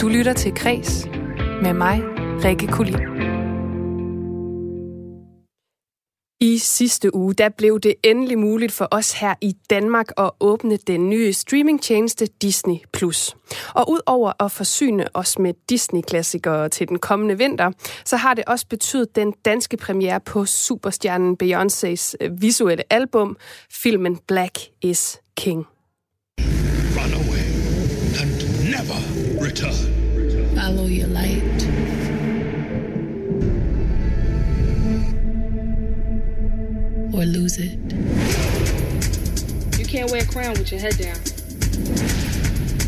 [0.00, 1.06] Du lytter til Kres
[1.62, 2.02] med mig,
[2.44, 2.98] Rikke Kulin.
[6.40, 10.76] I sidste uge der blev det endelig muligt for os her i Danmark at åbne
[10.76, 12.76] den nye streamingtjeneste Disney+.
[13.74, 17.70] Og udover at forsyne os med Disney-klassikere til den kommende vinter,
[18.04, 23.36] så har det også betydet den danske premiere på superstjernen Beyoncés øh, visuelle album,
[23.70, 25.66] filmen Black is King.
[26.38, 27.44] Run away
[28.20, 28.30] and
[28.70, 29.97] never return.
[30.58, 31.42] Follow your light.
[37.14, 37.78] Or lose it.
[39.78, 41.14] You can't wear a crown with your head down.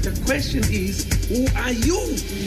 [0.03, 1.95] The question is, who are you?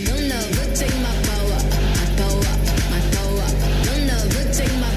[0.04, 1.60] No, no, but take my power.
[1.96, 2.44] My power,
[2.92, 3.48] my power.
[3.88, 4.76] No, no, but take.
[4.82, 4.93] My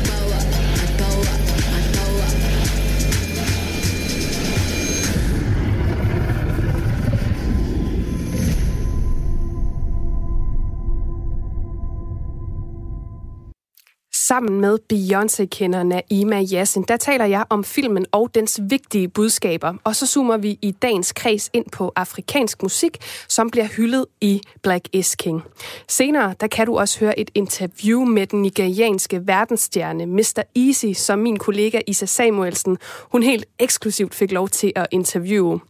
[14.28, 19.74] Sammen med Beyoncé-kenderen Naima Yassin, der taler jeg om filmen og dens vigtige budskaber.
[19.84, 24.40] Og så zoomer vi i dagens kreds ind på afrikansk musik, som bliver hyldet i
[24.62, 25.42] Black is King.
[25.88, 30.42] Senere, der kan du også høre et interview med den nigerianske verdensstjerne Mr.
[30.56, 32.78] Easy, som min kollega Isa Samuelsen,
[33.12, 35.60] hun helt eksklusivt fik lov til at interviewe.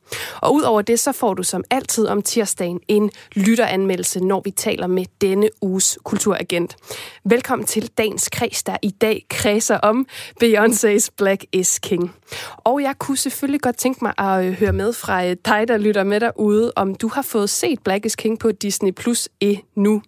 [0.42, 4.86] Og udover det, så får du som altid om tirsdagen en lytteranmeldelse, når vi taler
[4.86, 6.76] med denne uges kulturagent.
[7.24, 10.06] Velkommen til dagens kreds, der i dag kredser om
[10.44, 12.14] Beyoncé's Black is King.
[12.56, 15.76] Og jeg kunne selvfølgelig godt tænke mig at øh, høre med fra øh, dig, der
[15.76, 20.02] lytter med derude, om du har fået set Black is King på Disney Plus endnu.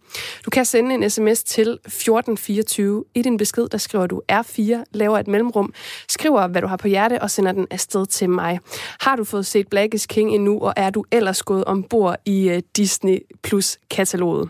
[0.44, 3.05] Du kan sende en sms til 1424.
[3.14, 5.72] I din besked, der skriver du R4, laver et mellemrum,
[6.08, 8.61] skriver, hvad du har på hjerte, og sender den afsted til mig.
[9.00, 12.48] Har du fået set Black is King endnu, og er du ellers gået ombord i
[12.48, 14.48] øh, Disney Plus-kataloget?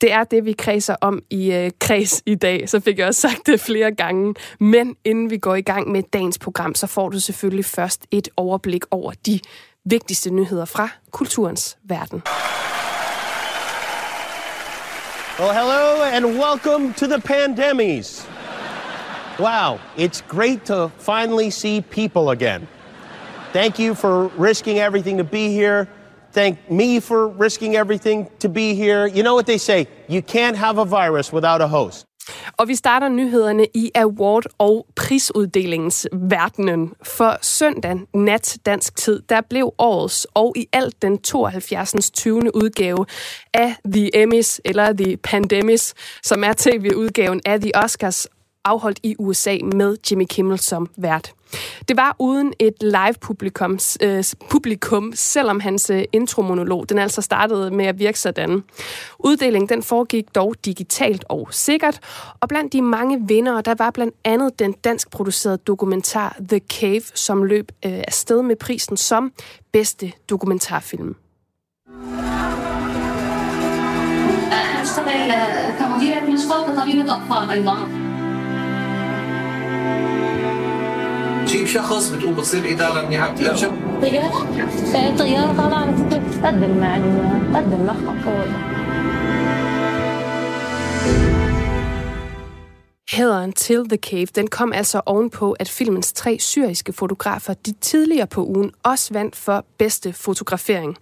[0.00, 2.68] Det er det, vi kredser om i øh, kreds i dag.
[2.68, 4.34] Så fik jeg også sagt det flere gange.
[4.60, 8.28] Men inden vi går i gang med dagens program, så får du selvfølgelig først et
[8.36, 9.40] overblik over de
[9.84, 12.22] vigtigste nyheder fra kulturens verden.
[15.38, 18.28] Well, hello and welcome to the pandemies.
[19.38, 22.68] Wow, it's great to finally see people again.
[23.52, 25.86] Thank you for risking everything to be here.
[26.36, 29.06] Thank me for risking everything to be here.
[29.06, 32.06] You know what they say you can't have a virus without a host.
[32.52, 36.92] Og vi starter nyhederne i award- og prisuddelingens verdenen.
[37.02, 42.10] For søndag nat dansk tid, der blev årets og i alt den 72.
[42.10, 42.56] 20.
[42.56, 43.06] udgave
[43.54, 48.26] af The Emmys, eller The Pandemis, som er tv-udgaven af The Oscars,
[48.65, 51.33] afholdt i USA med Jimmy Kimmel som vært.
[51.87, 57.71] Det var uden et live publikum, øh, publikum selvom hans øh, intromonolog den altså startede
[57.71, 58.63] med at virke sådan.
[59.19, 61.99] Uddelingen den foregik dog digitalt og sikkert,
[62.39, 67.03] og blandt de mange vindere, der var blandt andet den dansk producerede dokumentar The Cave,
[67.15, 69.31] som løb øh, afsted med prisen som
[69.71, 71.15] bedste dokumentarfilm.
[74.81, 75.31] اشتغل
[75.79, 78.04] كمديرة مشفى كطبيبة أطفال أيضا
[81.46, 83.72] بتجيب شخص بتقوم بتصير اداره منيحه طيارة؟
[85.18, 88.75] طيارة طالعة بتقدم معلومات، بتقدم مع
[93.12, 98.26] Hæderen til The Cave, den kom altså ovenpå, at filmens tre syriske fotografer, de tidligere
[98.26, 100.96] på ugen, også vandt for bedste fotografering.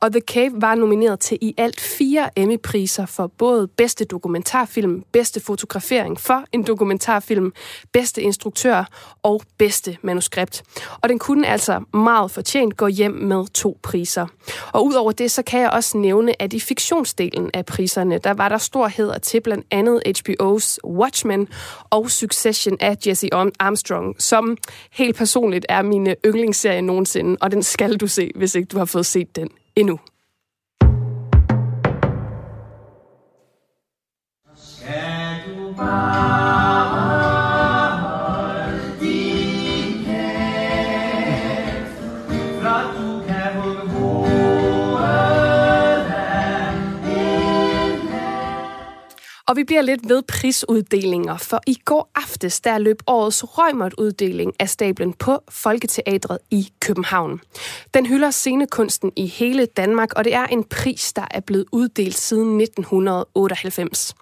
[0.00, 5.40] Og The Cave var nomineret til i alt fire Emmy-priser for både bedste dokumentarfilm, bedste
[5.40, 7.52] fotografering for en dokumentarfilm,
[7.92, 8.84] bedste instruktør
[9.22, 10.62] og bedste manuskript.
[11.02, 14.26] Og den kunne altså meget fortjent gå hjem med to priser.
[14.72, 18.48] Og udover det, så kan jeg også nævne, at i fiktionsdelen af priserne, der var
[18.48, 21.45] der stor heder til blandt andet HBO's Watchmen
[21.90, 24.56] og Succession af Jesse Armstrong, som
[24.92, 28.78] helt personligt er mine øh, yndlingsserie nogensinde, og den skal du se, hvis ikke du
[28.78, 30.00] har fået set den endnu.
[34.56, 36.85] Skal du bare
[49.48, 54.68] Og vi bliver lidt ved prisuddelinger, for i går aftes der løb årets Røgmert-uddeling af
[54.68, 57.40] stablen på Folketeatret i København.
[57.94, 62.16] Den hylder scenekunsten i hele Danmark, og det er en pris, der er blevet uddelt
[62.16, 64.14] siden 1998.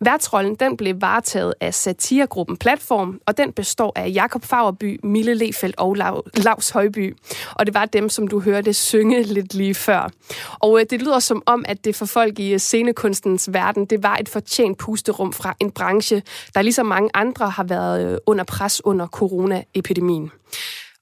[0.00, 5.76] Værtsrollen den blev varetaget af satiregruppen Platform, og den består af Jakob Fagerby, Mille Lefeldt
[5.78, 5.96] og
[6.34, 7.16] Lars Højby.
[7.54, 10.10] Og det var dem, som du hørte synge lidt lige før.
[10.58, 14.02] Og øh, det lyder som om, at det for folk i øh, scenekunstens verden, det
[14.02, 16.22] var et fortjent pusterum fra en branche,
[16.54, 20.30] der ligesom mange andre har været øh, under pres under coronaepidemien.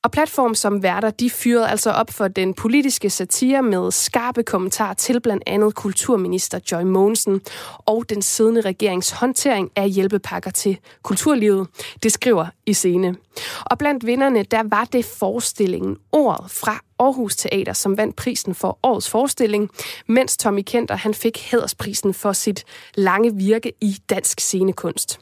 [0.02, 4.94] Og platform som værter, de fyrede altså op for den politiske satire med skarpe kommentarer
[4.94, 7.40] til blandt andet kulturminister Joy Mogensen
[7.78, 11.68] og den siddende regerings håndtering af hjælpepakker til kulturlivet.
[12.02, 13.16] Det skriver i scene.
[13.64, 18.78] Og blandt vinderne, der var det forestillingen Ordet fra Aarhus Teater, som vandt prisen for
[18.82, 19.70] årets forestilling,
[20.06, 22.64] mens Tommy Kenter han fik hædersprisen for sit
[22.94, 25.20] lange virke i dansk scenekunst.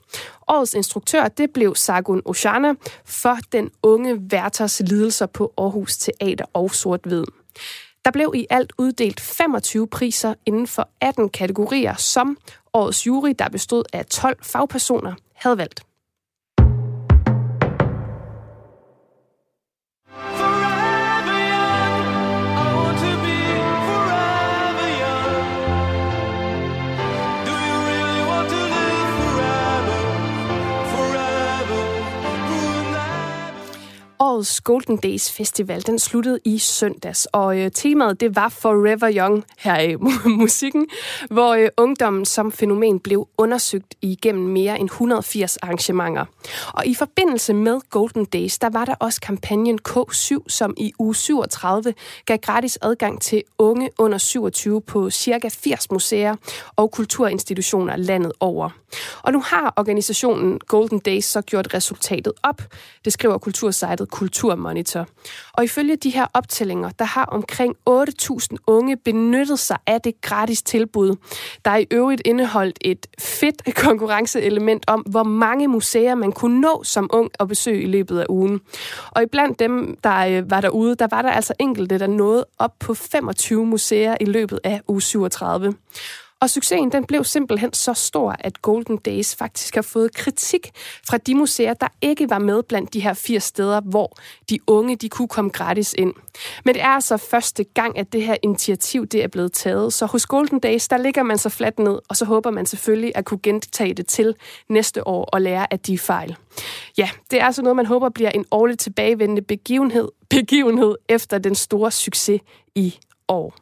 [0.48, 2.74] Årets instruktør det blev Sargun Oshana
[3.04, 7.24] for den unge værters lidelser på Aarhus Teater og Sort-Hvid.
[8.04, 12.38] Der blev i alt uddelt 25 priser inden for 18 kategorier, som
[12.72, 15.80] årets jury, der bestod af 12 fagpersoner, havde valgt.
[34.18, 39.44] Årets Golden Days Festival, den sluttede i søndags, og øh, temaet det var Forever Young
[39.58, 39.94] her i
[40.42, 40.86] musikken,
[41.30, 46.24] hvor øh, ungdommen som fænomen blev undersøgt igennem mere end 180 arrangementer.
[46.72, 51.14] Og i forbindelse med Golden Days, der var der også kampagnen K7, som i uge
[51.14, 51.94] 37
[52.26, 56.36] gav gratis adgang til unge under 27 på cirka 80 museer
[56.76, 58.70] og kulturinstitutioner landet over.
[59.22, 62.62] Og nu har organisationen Golden Days så gjort resultatet op.
[63.04, 65.06] Det skriver kultursejtet Kulturmonitor.
[65.52, 70.62] Og ifølge de her optællinger, der har omkring 8.000 unge benyttet sig af det gratis
[70.62, 71.16] tilbud,
[71.64, 76.82] der er i øvrigt indeholdt et fedt konkurrenceelement om, hvor mange museer man kunne nå
[76.84, 78.60] som ung at besøge i løbet af ugen.
[79.10, 82.72] Og iblandt dem, der øh, var derude, der var der altså enkelte, der nåede op
[82.80, 85.74] på 25 museer i løbet af uge 37.
[86.40, 90.70] Og succesen den blev simpelthen så stor, at Golden Days faktisk har fået kritik
[91.08, 94.16] fra de museer, der ikke var med blandt de her 80 steder, hvor
[94.50, 96.14] de unge de kunne komme gratis ind.
[96.64, 99.92] Men det er altså første gang, at det her initiativ det er blevet taget.
[99.92, 103.12] Så hos Golden Days, der ligger man så fladt ned, og så håber man selvfølgelig
[103.14, 104.34] at kunne gentage det til
[104.68, 106.36] næste år og lære af de fejl.
[106.98, 111.54] Ja, det er altså noget, man håber bliver en årligt tilbagevendende begivenhed, begivenhed efter den
[111.54, 112.40] store succes
[112.74, 112.98] i
[113.28, 113.54] år.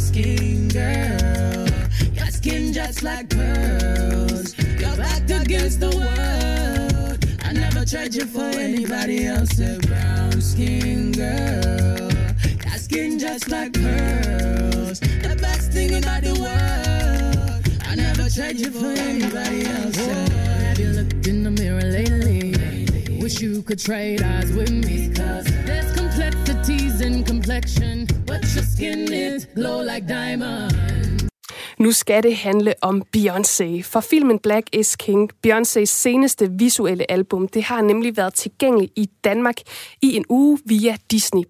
[0.00, 1.68] Skin girl.
[2.14, 4.58] Your skin just like pearls.
[4.80, 7.18] Your back against the world.
[7.44, 9.58] I never tried you for anybody else.
[9.60, 12.10] A brown skin girl.
[12.64, 15.00] Your skin just like pearls.
[15.00, 17.60] The best thing in the world.
[17.86, 19.96] I never tried you for anybody else.
[19.98, 20.30] Oh,
[20.64, 23.20] have you looked in the mirror lately?
[23.20, 25.12] Wish you could trade eyes with me.
[25.14, 28.06] Cause there's complexities in complexion.
[28.26, 31.09] But your skin is glow like diamonds.
[31.80, 37.48] Nu skal det handle om Beyoncé, for filmen Black is King, Beyoncés seneste visuelle album,
[37.48, 39.56] det har nemlig været tilgængeligt i Danmark
[40.02, 41.42] i en uge via Disney+.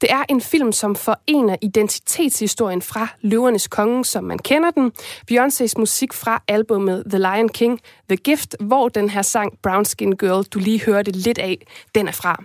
[0.00, 4.92] Det er en film, som forener identitetshistorien fra Løvernes Konge, som man kender den,
[5.30, 10.12] Beyoncés musik fra albumet The Lion King, The Gift, hvor den her sang Brown Skin
[10.12, 12.42] Girl, du lige hørte lidt af, den er fra.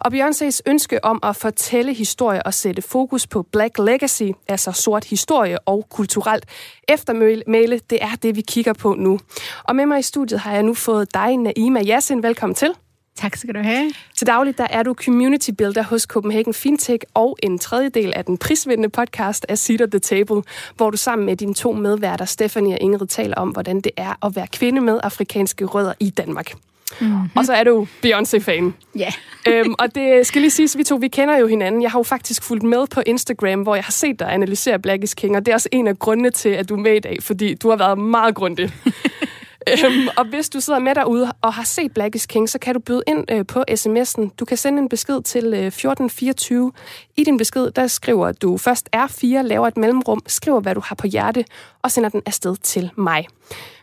[0.00, 5.04] Og Beyoncés ønske om at fortælle historie og sætte fokus på Black Legacy, altså sort
[5.04, 5.86] historie og
[6.30, 6.44] kulturelt
[6.88, 9.20] eftermæle, det er det, vi kigger på nu.
[9.64, 12.22] Og med mig i studiet har jeg nu fået dig, Naima Yassin.
[12.22, 12.74] Velkommen til.
[13.16, 13.92] Tak skal du have.
[14.18, 18.38] Til dagligt der er du community builder hos Copenhagen Fintech og en tredjedel af den
[18.38, 20.42] prisvindende podcast af Seat at the Table,
[20.76, 24.26] hvor du sammen med dine to medværter, Stephanie og Ingrid, taler om, hvordan det er
[24.26, 26.52] at være kvinde med afrikanske rødder i Danmark.
[27.00, 27.30] Mm-hmm.
[27.36, 28.74] Og så er du Beyoncé-fan.
[28.98, 29.12] Ja.
[29.48, 29.60] Yeah.
[29.66, 31.82] øhm, og det skal lige siges, vi to, vi kender jo hinanden.
[31.82, 35.02] Jeg har jo faktisk fulgt med på Instagram, hvor jeg har set dig analysere Black
[35.02, 36.98] is King, og det er også en af grundene til, at du er med i
[36.98, 38.72] dag, fordi du har været meget grundig.
[39.68, 42.74] øhm, og hvis du sidder med derude og har set Black is King, så kan
[42.74, 44.28] du byde ind øh, på sms'en.
[44.40, 46.72] Du kan sende en besked til øh, 1424.
[47.16, 50.94] I din besked, der skriver du først R4, laver et mellemrum, skriver, hvad du har
[50.94, 51.44] på hjerte,
[51.82, 53.26] og sender den afsted til mig.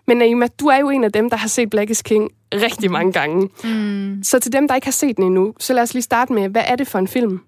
[0.08, 2.92] Men Naima, du er jo en af dem, der har set Black is King rigtig
[2.92, 3.50] mange gange.
[3.64, 4.24] Mm.
[4.24, 6.50] Så til dem, der ikke har set den endnu, så lad os lige starte med,
[6.50, 7.40] hvad er det for en film?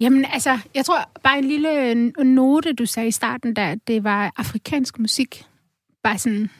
[0.00, 1.94] Jamen altså, jeg tror bare en lille
[2.24, 5.44] note, du sagde i starten, der det var afrikansk musik
[6.04, 6.50] bare sådan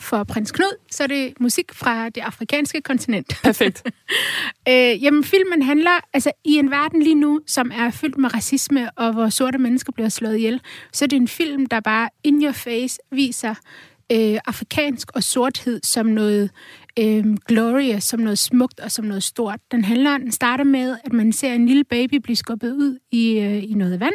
[0.00, 3.34] for prins Knud, så er det musik fra det afrikanske kontinent.
[3.42, 3.82] Perfekt.
[4.68, 8.90] øh, jamen, filmen handler altså i en verden lige nu, som er fyldt med racisme,
[8.90, 10.60] og hvor sorte mennesker bliver slået ihjel,
[10.92, 13.54] så er det en film, der bare in your face viser
[14.12, 16.50] øh, afrikansk og sorthed som noget
[16.98, 19.60] øh, glorious, som noget smukt og som noget stort.
[19.72, 23.38] Den handler, den starter med, at man ser en lille baby blive skubbet ud i,
[23.38, 24.14] øh, i noget vand,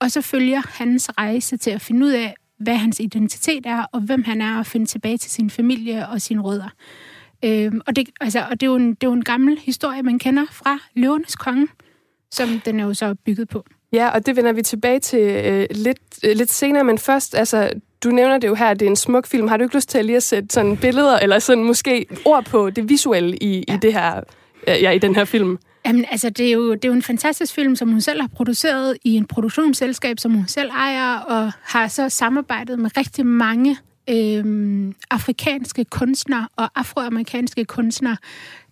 [0.00, 4.00] og så følger hans rejse til at finde ud af, hvad hans identitet er, og
[4.00, 6.68] hvem han er, og finde tilbage til sin familie og sine rødder.
[7.44, 10.02] Øhm, og det, altså, og det, er jo en, det er jo en gammel historie,
[10.02, 11.68] man kender fra Løvernes Konge,
[12.30, 13.64] som den er jo så bygget på.
[13.92, 17.70] Ja, og det vender vi tilbage til øh, lidt, øh, lidt senere, men først, altså,
[18.04, 19.48] du nævner det jo her, at det er en smuk film.
[19.48, 22.44] Har du ikke lyst til at lige at sætte sådan billeder, eller sådan måske ord
[22.44, 23.74] på det visuelle i, ja.
[23.74, 24.20] i, det her,
[24.68, 25.58] øh, ja, i den her film?
[25.86, 28.28] Jamen, altså, det er, jo, det er jo en fantastisk film, som hun selv har
[28.28, 33.76] produceret i en produktionsselskab, som hun selv ejer, og har så samarbejdet med rigtig mange
[34.10, 38.16] øh, afrikanske kunstnere og afroamerikanske kunstnere.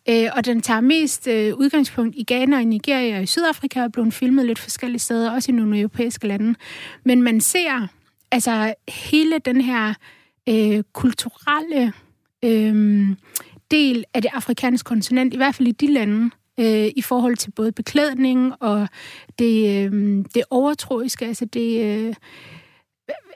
[0.08, 3.92] Øh, og den tager mest øh, udgangspunkt i Ghana og Nigeria og i Sydafrika, og
[3.92, 6.54] blevet filmet lidt forskellige steder, også i nogle europæiske lande.
[7.04, 7.86] Men man ser
[8.30, 9.94] altså hele den her
[10.48, 11.92] øh, kulturelle
[12.44, 13.06] øh,
[13.70, 17.50] del af det afrikanske kontinent, i hvert fald i de lande, øh, i forhold til
[17.50, 18.88] både beklædning og
[19.38, 22.14] det, øh, det overtroiske, altså det, øh,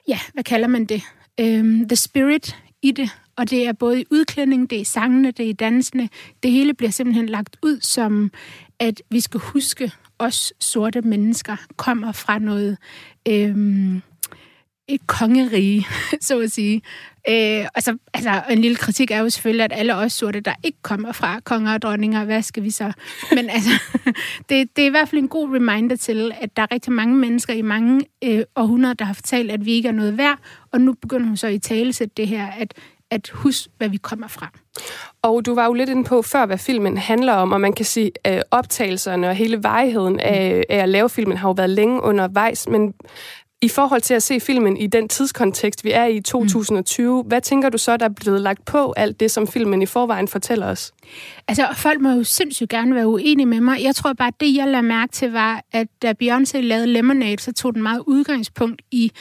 [0.07, 1.01] ja, hvad kalder man det?
[1.39, 5.31] Øh, the spirit i det, og det er både i udklædning, det er i sangene,
[5.31, 6.09] det er i dansene.
[6.43, 8.31] Det hele bliver simpelthen lagt ud som,
[8.79, 12.77] at vi skal huske, os sorte mennesker kommer fra noget
[13.27, 13.55] øh,
[14.87, 15.87] et kongerige,
[16.21, 16.81] så at sige.
[17.29, 20.77] Øh, altså, altså, en lille kritik er jo selvfølgelig, at alle os sorte, der ikke
[20.81, 22.91] kommer fra konger og dronninger, hvad skal vi så?
[23.35, 23.69] Men altså,
[24.49, 27.15] det, det er i hvert fald en god reminder til, at der er rigtig mange
[27.15, 30.37] mennesker i mange øh, århundreder, der har fortalt, at vi ikke er noget værd,
[30.71, 32.73] og nu begynder hun så i tale det her, at
[33.13, 34.49] at huske, hvad vi kommer fra.
[35.21, 37.85] Og du var jo lidt inde på før, hvad filmen handler om, og man kan
[37.85, 42.03] sige, at optagelserne og hele vejheden af, af at lave filmen har jo været længe
[42.03, 42.93] undervejs, men
[43.63, 47.27] i forhold til at se filmen i den tidskontekst, vi er i 2020, mm.
[47.27, 50.27] hvad tænker du så, der er blevet lagt på alt det, som filmen i forvejen
[50.27, 50.93] fortæller os?
[51.47, 53.83] Altså, folk må jo sindssygt gerne være uenige med mig.
[53.83, 57.39] Jeg tror bare, at det, jeg lagde mærke til, var, at da Beyoncé lavede Lemonade,
[57.39, 59.11] så tog den meget udgangspunkt i,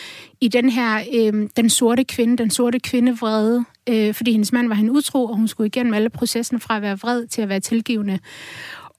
[0.40, 4.68] i den her, øh, den sorte kvinde, den sorte kvinde vrede, øh, fordi hendes mand
[4.68, 7.49] var hende utro, og hun skulle igennem alle processen fra at være vred til at
[7.49, 8.18] være tilgivende.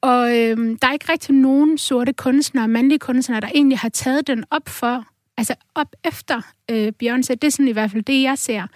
[0.01, 4.27] Og øh, der er ikke rigtig nogen sorte kunstnere, mandlige kunstnere, der egentlig har taget
[4.27, 5.05] den op for
[5.37, 7.33] altså op efter øh, Beyoncé.
[7.33, 8.67] Det er sådan i hvert fald det, jeg ser.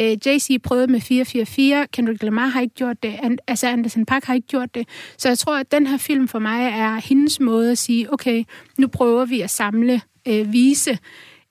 [0.00, 4.24] Øh, Jay-Z prøvede med 444, Kendrick Lamar har ikke gjort det, And, altså Anderson Park
[4.24, 4.88] har ikke gjort det.
[5.16, 8.44] Så jeg tror, at den her film for mig er hendes måde at sige, okay,
[8.78, 10.90] nu prøver vi at samle, øh, vise,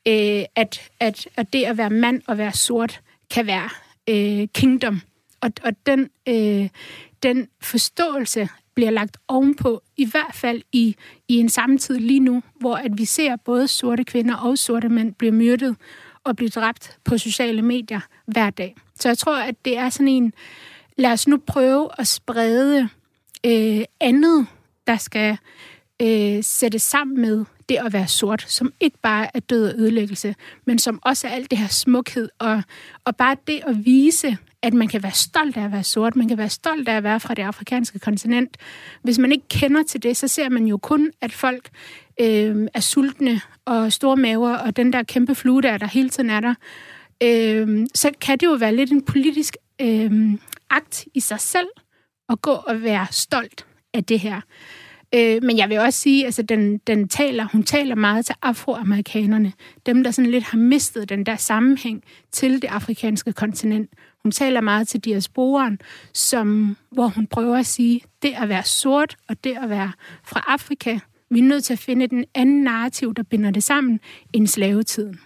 [0.07, 3.69] øh, at, at, at det at være mand og være sort kan være
[4.09, 5.01] øh, kingdom.
[5.41, 6.69] Og, og den, øh,
[7.23, 10.95] den forståelse bliver lagt ovenpå, i hvert fald i,
[11.27, 15.13] i en samtid lige nu, hvor at vi ser både sorte kvinder og sorte mænd
[15.13, 15.75] blive myrdet
[16.23, 18.75] og blive dræbt på sociale medier hver dag.
[18.99, 20.33] Så jeg tror, at det er sådan en,
[20.97, 22.89] lad os nu prøve at sprede
[23.45, 24.47] øh, andet,
[24.87, 25.37] der skal
[26.01, 30.35] øh, sættes sammen med det at være sort, som ikke bare er død og ødelæggelse,
[30.65, 32.63] men som også er alt det her smukhed, og,
[33.05, 36.27] og bare det at vise, at man kan være stolt af at være sort, man
[36.27, 38.57] kan være stolt af at være fra det afrikanske kontinent.
[39.03, 41.69] Hvis man ikke kender til det, så ser man jo kun, at folk
[42.21, 46.29] øh, er sultne og store maver, og den der kæmpe flue der, der hele tiden
[46.29, 46.53] er der.
[47.23, 50.33] Øh, så kan det jo være lidt en politisk øh,
[50.69, 51.67] akt i sig selv,
[52.29, 54.41] at gå og være stolt af det her.
[55.15, 59.53] Øh, men jeg vil også sige, altså den, den taler, hun taler meget til afroamerikanerne.
[59.85, 63.89] Dem, der sådan lidt har mistet den der sammenhæng til det afrikanske kontinent.
[64.27, 65.79] Hun taler meget til diasporen,
[66.13, 69.91] som, hvor hun prøver at sige, det at være sort og det at være
[70.23, 73.99] fra Afrika, vi er nødt til at finde den anden narrativ, der binder det sammen,
[74.33, 75.19] end slavetiden.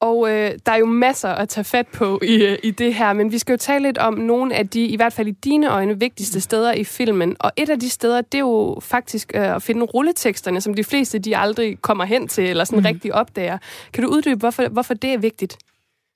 [0.00, 3.12] Og øh, der er jo masser at tage fat på i, øh, i det her,
[3.12, 5.70] men vi skal jo tale lidt om nogle af de, i hvert fald i dine
[5.70, 7.36] øjne, vigtigste steder i filmen.
[7.40, 10.84] Og et af de steder, det er jo faktisk øh, at finde rulleteksterne, som de
[10.84, 12.86] fleste de aldrig kommer hen til, eller sådan mm.
[12.86, 13.58] rigtig opdager.
[13.92, 15.58] Kan du uddybe, hvorfor, hvorfor det er vigtigt?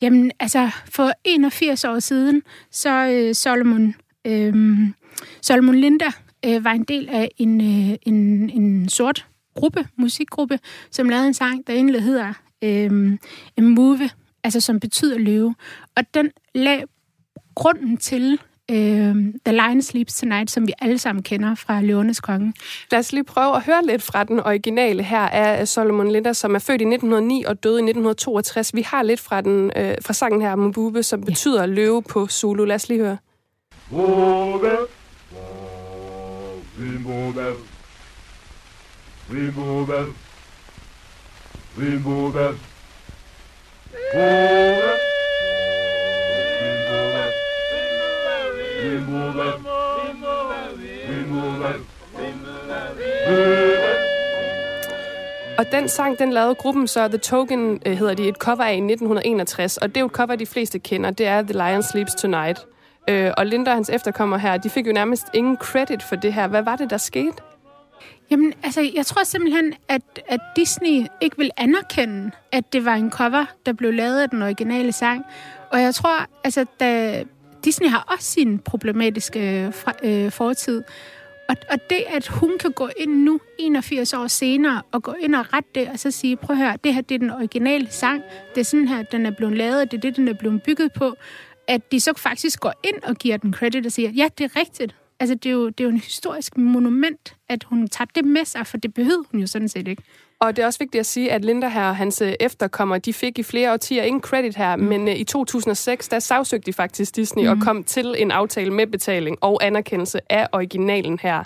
[0.02, 3.94] Jamen, altså, for 81 år siden, så øh, Solomon,
[4.26, 4.78] øh,
[5.42, 6.11] Solomon Linda
[6.47, 10.59] øh, var en del af en, øh, en, en sort gruppe, musikgruppe,
[10.90, 12.32] som lavede en sang, der egentlig hedder
[12.64, 13.18] øh,
[13.59, 14.11] move,
[14.44, 15.54] altså som betyder løve.
[15.97, 16.85] Og den lag
[17.54, 18.40] grunden til
[18.73, 19.14] øh,
[19.47, 22.52] The Lion Sleeps Tonight, som vi alle sammen kender fra Løvernes Konge.
[22.91, 26.55] Lad os lige prøve at høre lidt fra den originale her af Solomon Linda, som
[26.55, 28.75] er født i 1909 og døde i 1962.
[28.75, 32.64] Vi har lidt fra, den, øh, fra sangen her, Mbube, som betyder løve på Zulu.
[32.64, 33.17] Lad os lige høre.
[33.91, 34.88] Move,
[39.31, 40.14] we move,
[41.79, 42.55] we move,
[48.85, 49.53] move, move.
[55.59, 58.73] Og den sang, den lavede gruppen så, The Token øh, hedder de, et cover af
[58.73, 61.83] i 1961, og det er jo et cover, de fleste kender, det er The Lion
[61.83, 62.67] Sleeps Tonight.
[63.09, 66.33] Øh, og Linda og hans efterkommer her, de fik jo nærmest ingen credit for det
[66.33, 66.47] her.
[66.47, 67.37] Hvad var det, der skete?
[68.31, 73.11] Jamen, altså, jeg tror simpelthen, at, at Disney ikke vil anerkende, at det var en
[73.11, 75.25] cover, der blev lavet af den originale sang.
[75.71, 77.25] Og jeg tror, altså, da
[77.64, 79.73] Disney har også sin problematiske
[80.04, 80.83] øh, øh, fortid.
[81.49, 85.35] Og, og det, at hun kan gå ind nu, 81 år senere, og gå ind
[85.35, 87.90] og rette det, og så sige, prøv at høre, det her det er den originale
[87.90, 88.23] sang,
[88.54, 90.92] det er sådan her, den er blevet lavet, det er det, den er blevet bygget
[90.92, 91.14] på,
[91.69, 94.61] at de så faktisk går ind og giver den credit og siger, ja, det er
[94.61, 94.95] rigtigt.
[95.21, 98.45] Altså, det er jo, det er jo en historisk monument, at hun tager det med
[98.45, 100.02] sig, for det behøvede hun jo sådan set ikke.
[100.42, 103.12] Og det er også vigtigt at sige, at Linda her og hans øh, efterkommer, de
[103.12, 104.82] fik i flere årtier ingen credit her, mm.
[104.82, 107.50] men uh, i 2006, der sagsøgte de faktisk Disney mm.
[107.50, 111.44] og kom til en aftale med betaling og anerkendelse af originalen her.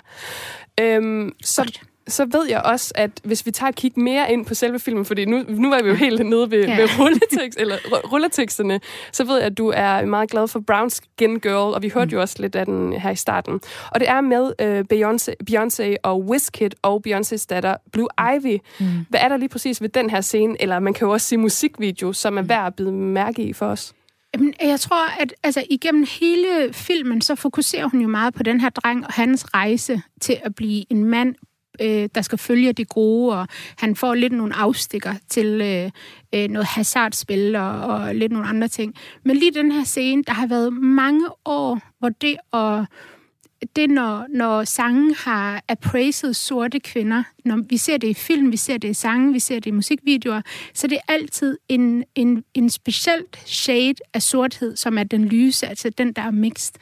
[0.79, 1.61] Øhm, så...
[1.61, 4.79] Godt så ved jeg også, at hvis vi tager et kig mere ind på selve
[4.79, 6.81] filmen, fordi nu, nu er vi jo helt nede ved, ja.
[6.81, 7.75] ved rulletekst, eller,
[8.11, 8.79] rulleteksterne,
[9.11, 12.05] så ved jeg, at du er meget glad for Brown Skin Girl, og vi hørte
[12.05, 12.13] mm.
[12.13, 13.59] jo også lidt af den her i starten.
[13.91, 18.57] Og det er med øh, Beyoncé, Beyoncé og Wizkid og Beyoncés datter Blue Ivy.
[18.79, 19.05] Mm.
[19.09, 21.39] Hvad er der lige præcis ved den her scene, eller man kan jo også sige
[21.39, 22.49] musikvideo, som er mm.
[22.49, 23.93] værd at bide mærke i for os?
[24.33, 28.61] Jamen, jeg tror, at altså, igennem hele filmen, så fokuserer hun jo meget på den
[28.61, 31.35] her dreng og hans rejse til at blive en mand
[31.81, 35.91] øh, der skal følge det gode, og han får lidt nogle afstikker til øh,
[36.35, 38.95] øh, noget hasardspil og, og lidt nogle andre ting.
[39.23, 42.85] Men lige den her scene, der har været mange år, hvor det at
[43.75, 48.57] det, når, når sangen har appraised sorte kvinder, når vi ser det i film, vi
[48.57, 50.41] ser det i sange, vi ser det i musikvideoer,
[50.73, 55.67] så det er altid en, en, en specielt shade af sorthed, som er den lyse,
[55.67, 56.75] altså den, der er mixed.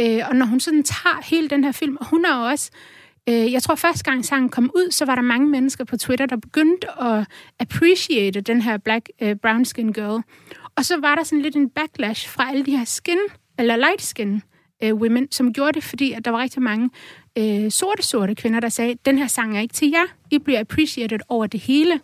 [0.00, 2.99] Øh, og når hun sådan tager hele den her film, og hun er også Øh,
[3.30, 6.26] Øh, jeg tror, første gang sangen kom ud, så var der mange mennesker på Twitter,
[6.26, 7.26] der begyndte at
[7.60, 10.22] appreciate den her black, uh, brown skin girl.
[10.76, 13.18] Og så var der sådan lidt en backlash fra alle de her skin,
[13.58, 14.42] eller light skin
[14.84, 16.90] uh, women, som gjorde det, fordi at der var rigtig mange
[17.40, 20.04] uh, sorte, sorte kvinder, der sagde, den her sang er ikke til jer.
[20.30, 22.00] I bliver appreciated over det hele.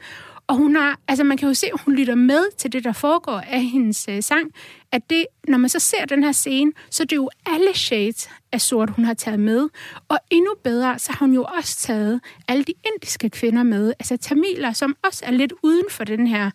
[0.49, 2.93] Og hun har, altså man kan jo se, at hun lytter med til det, der
[2.93, 4.51] foregår af hendes øh, sang.
[4.93, 7.75] At det, når man så ser den her scene, så det er det jo alle
[7.75, 9.69] shades af sort, hun har taget med.
[10.09, 13.93] Og endnu bedre, så har hun jo også taget alle de indiske kvinder med.
[13.99, 16.51] Altså tamiler, som også er lidt uden for den her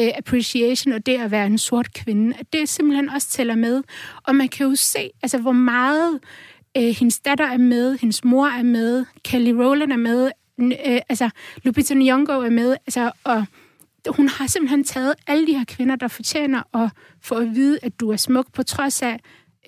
[0.00, 2.36] øh, appreciation og det at være en sort kvinde.
[2.38, 3.82] At det simpelthen også tæller med.
[4.22, 6.20] Og man kan jo se, altså hvor meget
[6.76, 11.30] øh, hendes datter er med, hendes mor er med, Kelly Rowland er med, øh, altså,
[11.62, 13.46] Lupita Nyong'o er med, altså, og
[14.08, 16.90] hun har simpelthen taget alle de her kvinder, der fortjener at
[17.20, 19.20] få at vide, at du er smuk, på trods af,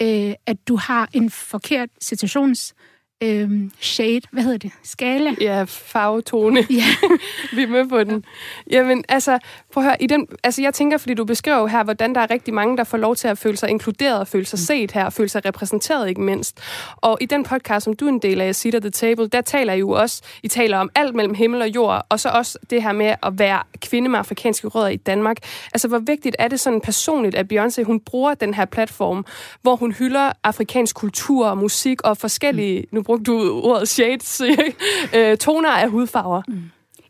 [0.03, 2.75] øh, at du har en forkert situations
[3.23, 4.71] øhm, shade, hvad hedder det?
[4.83, 5.35] Skala?
[5.41, 6.67] Ja, farvetone.
[6.71, 6.85] Ja.
[7.57, 8.25] Vi er med på den.
[8.71, 9.39] Jamen, altså,
[9.73, 12.21] prøv at høre, i den, altså, jeg tænker, fordi du beskriver jo her, hvordan der
[12.21, 14.65] er rigtig mange, der får lov til at føle sig inkluderet, og føle sig mm.
[14.65, 16.59] set her, og føle sig repræsenteret, ikke mindst.
[16.97, 19.41] Og i den podcast, som du er en del af, Sit at the Table, der
[19.41, 22.59] taler I jo også, I taler om alt mellem himmel og jord, og så også
[22.71, 25.37] det her med at være kvinde med afrikanske rødder i Danmark.
[25.75, 29.25] Altså, hvor vigtigt er det sådan personligt, at Beyoncé, hun bruger den her platform,
[29.63, 32.89] hvor hun hylder afrikansk kultur og musik og forskellige, mm.
[32.93, 34.43] nu brugte du ordet shades,
[35.17, 36.43] øh, toner af hudfarver?
[36.49, 36.63] Mm.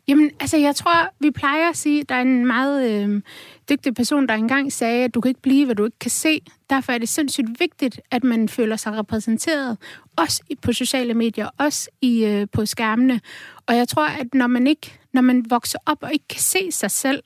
[0.07, 3.21] Jamen, altså, jeg tror, vi plejer at sige, at der er en meget øh,
[3.69, 6.41] dygtig person, der engang sagde, at du kan ikke blive, hvad du ikke kan se.
[6.69, 9.77] Derfor er det sindssygt vigtigt, at man føler sig repræsenteret,
[10.15, 13.21] også på sociale medier, også i, øh, på skærmene.
[13.65, 16.71] Og jeg tror, at når man ikke, når man vokser op og ikke kan se
[16.71, 17.23] sig selv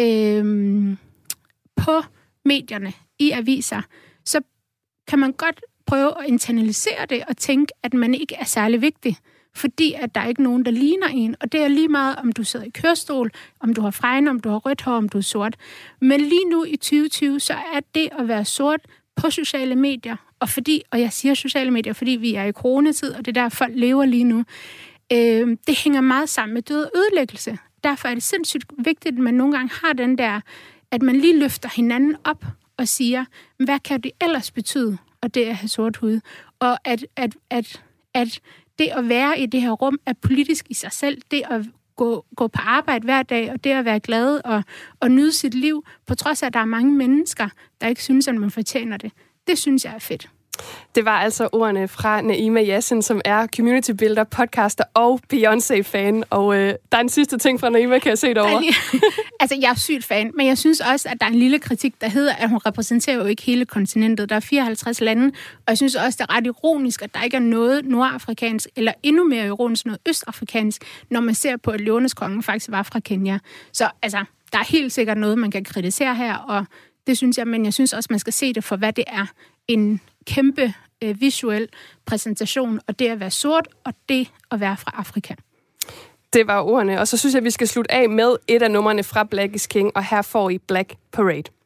[0.00, 0.96] øh,
[1.76, 2.02] på
[2.44, 3.82] medierne, i aviser,
[4.24, 4.40] så
[5.06, 9.16] kan man godt prøve at internalisere det og tænke, at man ikke er særlig vigtig,
[9.54, 11.34] fordi at der er ikke nogen, der ligner en.
[11.40, 14.40] Og det er lige meget, om du sidder i kørestol, om du har fregn, om
[14.40, 15.56] du har rødt hår, om du er sort.
[16.00, 18.80] Men lige nu i 2020, så er det at være sort
[19.16, 23.12] på sociale medier, og fordi, og jeg siger sociale medier, fordi vi er i coronatid,
[23.12, 24.44] og det er der, folk lever lige nu,
[25.12, 27.58] øh, det hænger meget sammen med død og ødelæggelse.
[27.84, 30.40] Derfor er det sindssygt vigtigt, at man nogle gange har den der,
[30.90, 32.44] at man lige løfter hinanden op
[32.76, 33.24] og siger,
[33.58, 36.20] hvad kan det ellers betyde og det er at have sort hud.
[36.58, 37.82] Og at, at, at,
[38.14, 38.40] at
[38.78, 41.22] det at være i det her rum er politisk i sig selv.
[41.30, 44.62] Det at gå, gå på arbejde hver dag, og det at være glad og,
[45.00, 47.48] og nyde sit liv, på trods af, at der er mange mennesker,
[47.80, 49.12] der ikke synes, at man fortjener det.
[49.46, 50.28] Det synes jeg er fedt.
[50.94, 56.22] Det var altså ordene fra Naima Yassin, som er community builder, podcaster og Beyoncé-fan.
[56.30, 58.62] Og øh, der er en sidste ting fra Naima, kan jeg se derovre.
[59.40, 62.00] altså, jeg er sygt fan, men jeg synes også, at der er en lille kritik,
[62.00, 64.28] der hedder, at hun repræsenterer jo ikke hele kontinentet.
[64.28, 67.36] Der er 54 lande, og jeg synes også, det er ret ironisk, at der ikke
[67.36, 72.14] er noget nordafrikansk, eller endnu mere ironisk noget østafrikansk, når man ser på, at Løvenes
[72.14, 73.38] konge faktisk var fra Kenya.
[73.72, 76.66] Så altså, der er helt sikkert noget, man kan kritisere her, og
[77.06, 79.26] det synes jeg, men jeg synes også, man skal se det for, hvad det er.
[79.68, 81.68] En kæmpe øh, visuel
[82.06, 85.34] præsentation, og det at være sort, og det at være fra Afrika.
[86.32, 89.02] Det var ordene, og så synes jeg, vi skal slutte af med et af numrene
[89.02, 91.57] fra Black is King, og her får I Black Parade.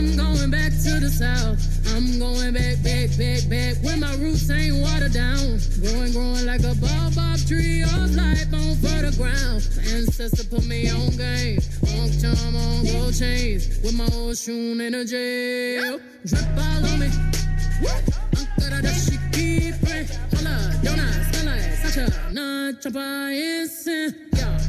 [0.00, 1.60] I'm going back to the south.
[1.94, 3.76] I'm going back, back, back, back.
[3.84, 5.58] Where my roots ain't watered down.
[5.82, 7.12] Growing, growing like a bob
[7.46, 9.60] tree of life on fertile ground.
[9.92, 11.58] Ancestor put me on game.
[11.98, 13.68] On charm, on gold chains.
[13.82, 15.76] With my old shoe energy.
[16.24, 17.08] Drip all on me.
[18.38, 20.06] Ankara da shiki pre.
[20.32, 24.14] Hola, dona, stella, sacha, na chapa insin.
[24.32, 24.59] Yeah,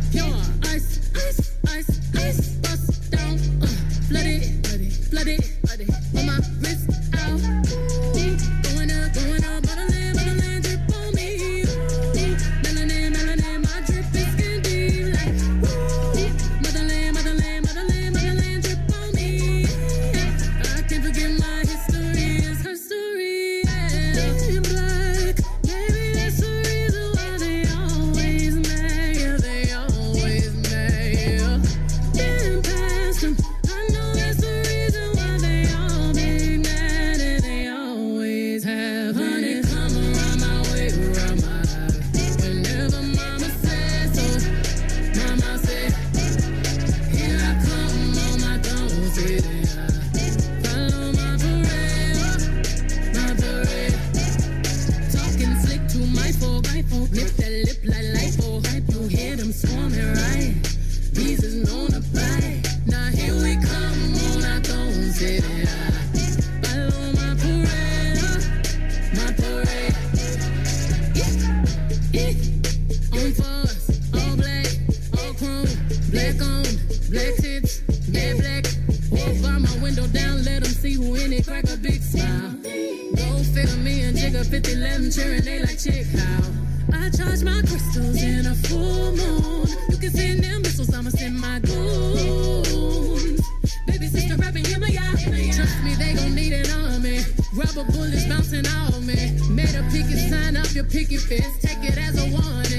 [97.53, 99.37] Rubber bullets bouncing on me.
[99.49, 101.57] Made a picket sign up your picket fence.
[101.61, 102.70] Take it as a warning.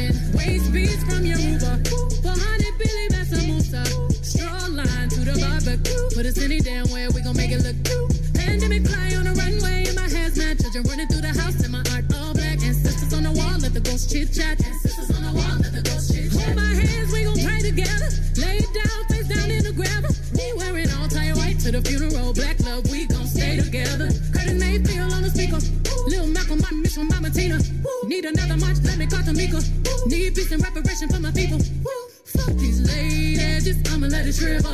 [34.40, 34.71] I'ma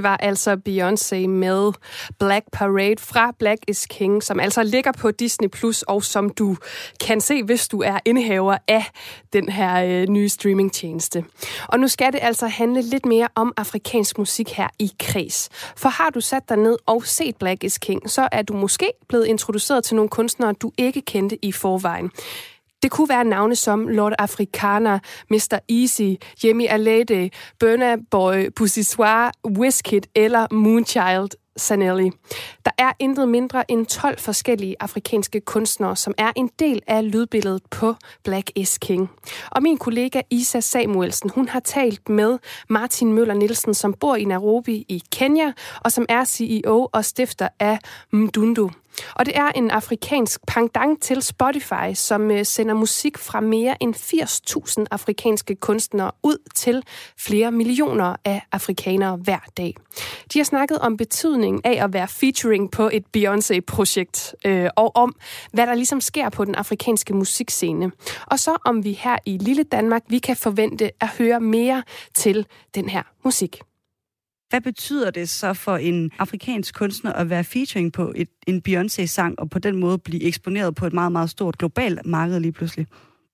[0.00, 1.72] Det var altså Beyoncé med
[2.18, 6.56] Black Parade fra Black is King, som altså ligger på Disney+, Plus og som du
[7.06, 8.84] kan se, hvis du er indehaver af
[9.32, 11.24] den her øh, nye streamingtjeneste.
[11.68, 15.48] Og nu skal det altså handle lidt mere om afrikansk musik her i Kreds.
[15.76, 18.92] For har du sat dig ned og set Black is King, så er du måske
[19.08, 22.10] blevet introduceret til nogle kunstnere, du ikke kendte i forvejen.
[22.82, 24.98] Det kunne være navne som Lord Africana,
[25.30, 25.58] Mr.
[25.68, 26.14] Easy,
[26.44, 32.10] Yemi Alade, Burna Boy, Pussy Soir, Wizkid eller Moonchild Sanelli.
[32.64, 37.62] Der er intet mindre end 12 forskellige afrikanske kunstnere, som er en del af lydbilledet
[37.70, 39.10] på Black is King.
[39.50, 44.24] Og min kollega Isa Samuelsen, hun har talt med Martin Møller Nielsen, som bor i
[44.24, 47.78] Nairobi i Kenya, og som er CEO og stifter af
[48.12, 48.70] Mdundu.
[49.14, 53.94] Og det er en afrikansk pendant til Spotify, som øh, sender musik fra mere end
[53.94, 56.82] 80.000 afrikanske kunstnere ud til
[57.18, 59.74] flere millioner af afrikanere hver dag.
[60.32, 65.14] De har snakket om betydningen af at være featuring på et Beyoncé-projekt, øh, og om,
[65.52, 67.90] hvad der ligesom sker på den afrikanske musikscene.
[68.26, 71.82] Og så om vi her i lille Danmark, vi kan forvente at høre mere
[72.14, 73.60] til den her musik.
[74.50, 79.34] Hvad betyder det så for en afrikansk kunstner at være featuring på et, en Beyoncé-sang,
[79.38, 82.86] og på den måde blive eksponeret på et meget, meget stort globalt marked lige pludselig?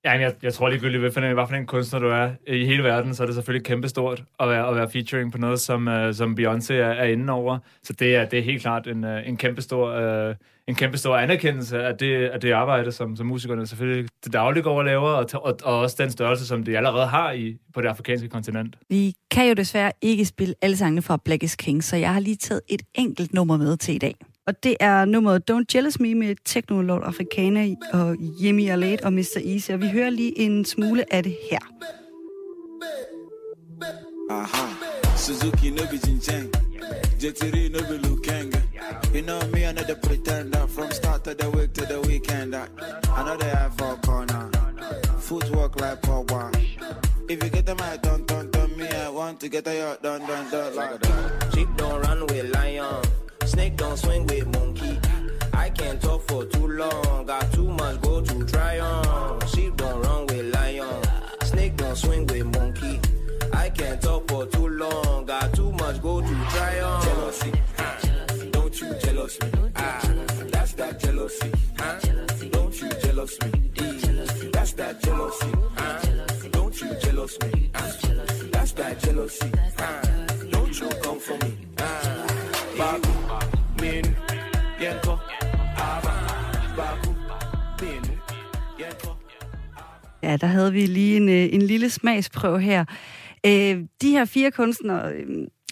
[0.07, 2.67] Ja, jeg, jeg tror ligegyldigt, hvad for, en, hvad for en kunstner du er i
[2.67, 5.89] hele verden, så er det selvfølgelig kæmpestort at være, at være featuring på noget, som,
[5.89, 7.59] uh, som Beyoncé er, er inde over.
[7.83, 10.29] Så det er, det er helt klart en, uh, en kæmpestor...
[10.29, 10.35] Uh,
[10.69, 14.65] en kæmpe stor anerkendelse af det, af det arbejde, som, som musikerne selvfølgelig til daglig
[14.65, 17.81] går og laver, og, og, og også den størrelse, som de allerede har i, på
[17.81, 18.77] det afrikanske kontinent.
[18.89, 22.21] Vi kan jo desværre ikke spille alle sangene fra Black is King, så jeg har
[22.21, 24.15] lige taget et enkelt nummer med til i dag.
[24.47, 29.13] Og det er nummeret Don't Jealous Me med Techno Lord Africana og Yemi Alade og
[29.13, 29.41] Mr.
[29.45, 29.71] Easy.
[29.71, 31.59] Og vi hører lige en smule af det her.
[34.31, 34.67] Aha.
[35.17, 36.49] Suzuki no be Jincheng.
[37.23, 38.61] Jetiri no be Lukanga.
[39.15, 40.67] You know me, another pretender.
[40.67, 42.55] From start of the week to the weekend.
[43.21, 44.51] Another eye for corner.
[45.21, 46.51] Footwork like power.
[47.29, 48.87] If you get the mic, don't, don't, don't me.
[48.89, 50.77] I want to get a yacht, done, done, done.
[50.77, 51.05] Like
[51.53, 53.06] Sheep don't run with lion.
[53.57, 55.01] Snake don't swing with monkey.
[55.55, 57.25] I can't talk for too long.
[57.25, 59.47] Got too much go to try on.
[59.47, 61.03] Sheep don't run with lion.
[61.43, 62.56] Snake don't swing with monkey.
[90.37, 92.85] Der havde vi lige en, øh, en lille smagsprøve her.
[93.47, 95.27] Øh, de her fire kunstnere, øh,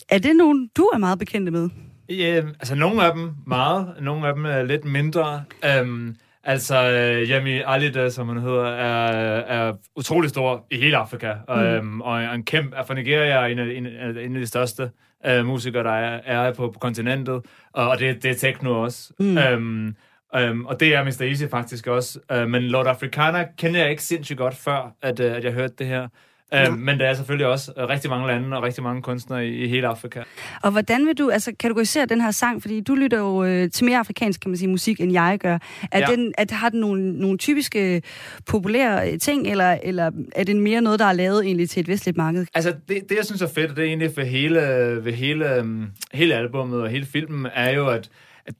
[0.08, 1.68] er det nogen, du er meget bekendte med?
[2.08, 5.44] Ja, altså nogle af dem meget, nogle af dem er lidt mindre.
[5.80, 11.32] Um, altså, uh, Yemi Alida, som han hedder, er, er utrolig stor i hele Afrika,
[11.48, 11.88] og, Mm.
[11.88, 13.86] um, og en kæmpe, er fra Nigeria, er en af, en,
[14.18, 14.90] en af de største
[15.28, 17.40] uh, musikere, der er, er på, på kontinentet,
[17.72, 19.12] og, og det, det er techno også.
[19.18, 19.36] Mm.
[19.56, 19.94] Um,
[20.40, 21.22] um, og det er Mr.
[21.22, 22.18] Easy faktisk også.
[22.34, 25.74] Uh, men Lord Africana kender jeg ikke sindssygt godt før, at, uh, at jeg hørte
[25.78, 26.08] det her.
[26.52, 26.68] Ja.
[26.68, 29.64] Um, men der er selvfølgelig også uh, rigtig mange lande og rigtig mange kunstnere i,
[29.64, 30.22] i hele Afrika.
[30.62, 32.62] Og hvordan vil du altså, kategorisere den her sang?
[32.62, 35.58] Fordi du lytter jo øh, til mere afrikansk, kan man sige, musik, end jeg gør.
[35.92, 36.06] Er Ja.
[36.06, 38.02] den, at, har den nogle, nogle typiske
[38.46, 41.88] populære øh, ting, eller, eller er det mere noget, der er lavet egentlig til et
[41.88, 42.46] vestligt marked?
[42.54, 44.60] Altså, det, det jeg synes er fedt, det er egentlig ved hele,
[45.04, 48.08] ved hele, um, hele albummet og hele filmen, er jo, at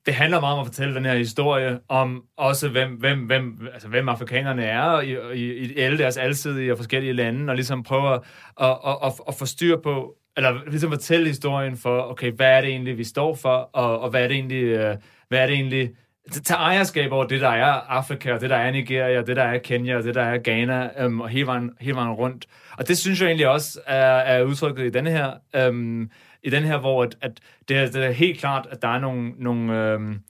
[0.06, 3.88] det handler meget om at fortælle den her historie om også, hvem, hvem, hvem, altså,
[3.88, 8.14] hvem afrikanerne er i, i, i alle deres alsidige og forskellige lande, og ligesom prøve
[8.14, 8.20] at,
[8.60, 12.60] at, at, at, at få styr på, eller ligesom fortælle historien for, okay, hvad er
[12.60, 14.96] det egentlig, vi står for, og, og hvad er det egentlig, øh,
[15.28, 15.90] hvad er det egentlig,
[16.32, 19.42] tage ejerskab over det, der er Afrika, og det, der er Nigeria, og det, der
[19.42, 22.46] er Kenya, og det, der er Ghana, øhm, og hele vejen, hele vejen rundt.
[22.78, 26.10] Og det synes jeg egentlig også er, er udtrykket i denne her, øhm,
[26.42, 28.98] i den her, hvor at, at det, er, det er helt klart, at der er
[28.98, 30.20] nogle, nogle øhm,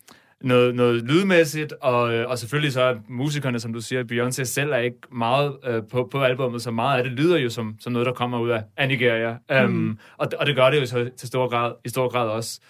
[0.44, 4.72] noget, noget lydmæssigt, og, øh, og selvfølgelig så er musikerne, som du siger, Beyoncé selv
[4.72, 7.92] er ikke meget øh, på, på albummet, så meget af det lyder jo som, som
[7.92, 9.37] noget, der kommer ud af, af Nigeria.
[9.50, 9.74] Mm.
[9.74, 12.61] Um, og, og det gør det jo så til stor grad, i stor grad også.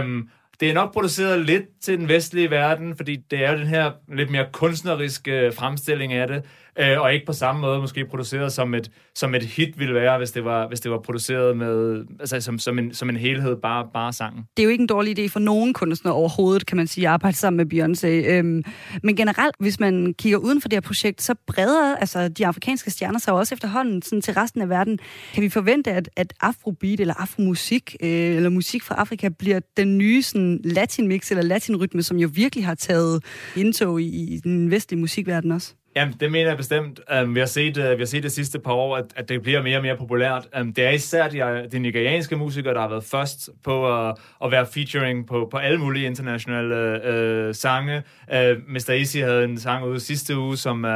[0.00, 0.28] Um,
[0.60, 3.90] det er nok produceret lidt til den vestlige verden, fordi det er jo den her
[4.14, 6.44] lidt mere kunstneriske øh, fremstilling af det,
[6.80, 10.18] øh, og ikke på samme måde måske produceret som et, som et hit ville være,
[10.18, 13.56] hvis det var, hvis det var produceret med, altså som, som, en, som en helhed,
[13.56, 14.44] bare, bare sangen.
[14.56, 17.12] Det er jo ikke en dårlig idé for nogen kunstner overhovedet, kan man sige, at
[17.12, 18.30] arbejde sammen med Beyoncé.
[18.30, 18.64] Øhm,
[19.02, 22.90] men generelt, hvis man kigger uden for det her projekt, så breder altså, de afrikanske
[22.90, 24.98] stjerner sig også efterhånden sådan, til resten af verden.
[25.34, 29.98] Kan vi forvente, at, at afrobeat eller afromusik, øh, eller musik fra Afrika, bliver den
[29.98, 33.24] nye sådan, latinmix eller latinrytme, som jo virkelig har taget
[33.56, 35.74] indtog i, i den vestlige musikverden også?
[35.98, 37.00] Jamen, det mener jeg bestemt.
[37.22, 39.42] Um, vi, har set, uh, vi har set det sidste par år, at, at det
[39.42, 40.48] bliver mere og mere populært.
[40.60, 44.14] Um, det er især de, øh, de nigerianske musikere, der har været først på uh,
[44.44, 47.00] at være featuring på, på alle mulige internationale
[47.48, 48.02] uh, sange.
[48.28, 48.36] Uh,
[48.68, 48.90] Mr.
[48.90, 50.90] Easy havde en sang ude sidste uge, som, uh,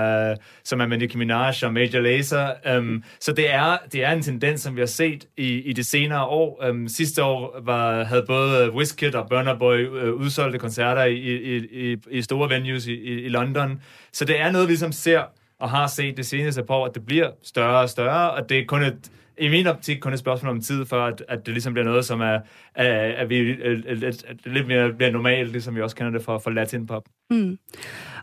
[0.65, 2.79] som er med Nicki Minaj og Major Lazer.
[2.79, 5.85] Um, så det er, det er en tendens, som vi har set i, i de
[5.85, 6.65] senere år.
[6.71, 11.57] Um, sidste år var, havde både Wizkid og Burna Boy uh, udsolgte koncerter i, i,
[11.57, 13.81] i, i store venues i, i, i London.
[14.13, 15.23] Så det er noget, vi ligesom ser
[15.59, 18.59] og har set det seneste par år, at det bliver større og større, og det
[18.59, 21.55] er kun et, i min optik kun et spørgsmål om tid, for at, at det
[21.55, 22.39] ligesom bliver noget, som er,
[22.75, 23.35] er, er vi,
[23.95, 27.03] lidt, lidt mere bliver normalt, ligesom vi også kender det for, for latin pop.
[27.31, 27.59] Mm.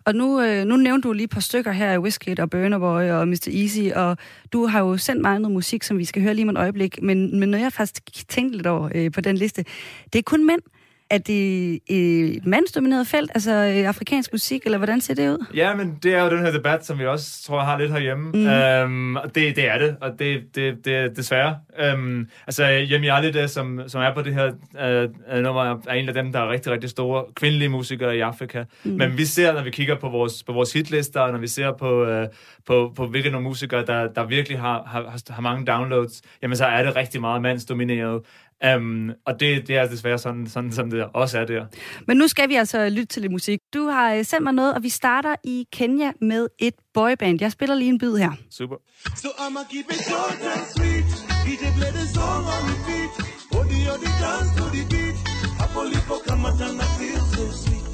[0.06, 2.80] Og nu, øh, nu nævnte du lige et par stykker her i Whiskey og Burner
[2.80, 3.49] Boy og Mr.
[3.54, 4.17] Easy, og
[4.54, 7.02] du har jo sendt mig noget musik, som vi skal høre lige om et øjeblik,
[7.02, 9.65] men, men når jeg faktisk tænkte lidt over øh, på den liste,
[10.13, 10.62] det er kun mænd.
[11.10, 15.45] Er det et mandsdomineret felt, altså øh, afrikansk musik, eller hvordan ser det ud?
[15.56, 18.32] Ja, men det er jo den her debat, som vi også tror har lidt herhjemme.
[18.32, 18.48] Mm.
[18.48, 21.58] Øhm, og det, det er det, og det, det, det er desværre.
[21.80, 26.13] Øhm, altså, Yemi Alide, som, som er på det her øh, nummer, er en af
[26.13, 28.63] dem, der er rigtig, rigtig store kvindelige musikere i Afrika.
[28.84, 28.91] Mm.
[28.91, 31.72] Men vi ser, når vi kigger på vores, på vores hitlister, og når vi ser
[31.72, 32.28] på, øh,
[32.67, 36.65] på, på hvilke nogle musikere, der, der virkelig har, har, har mange downloads, jamen så
[36.65, 38.22] er det rigtig meget mandsdomineret.
[38.67, 41.65] Um, og det, det er desværre sådan, sådan, som det også er der.
[42.08, 43.60] Men nu skal vi altså lytte til lidt musik.
[43.74, 47.41] Du har øh, sendt mig noget, og vi starter i Kenya med et boyband.
[47.41, 48.32] Jeg spiller lige en bid her.
[48.52, 48.76] Super.
[49.15, 51.06] So I'ma keep it short and sweet.
[51.45, 53.12] DJ play the song on repeat.
[53.58, 55.15] Odi odi dance to the beat.
[55.63, 57.86] Apolipo kamatana feel so sweet.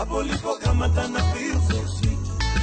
[0.00, 2.20] Apolipo kamatana feel so sweet.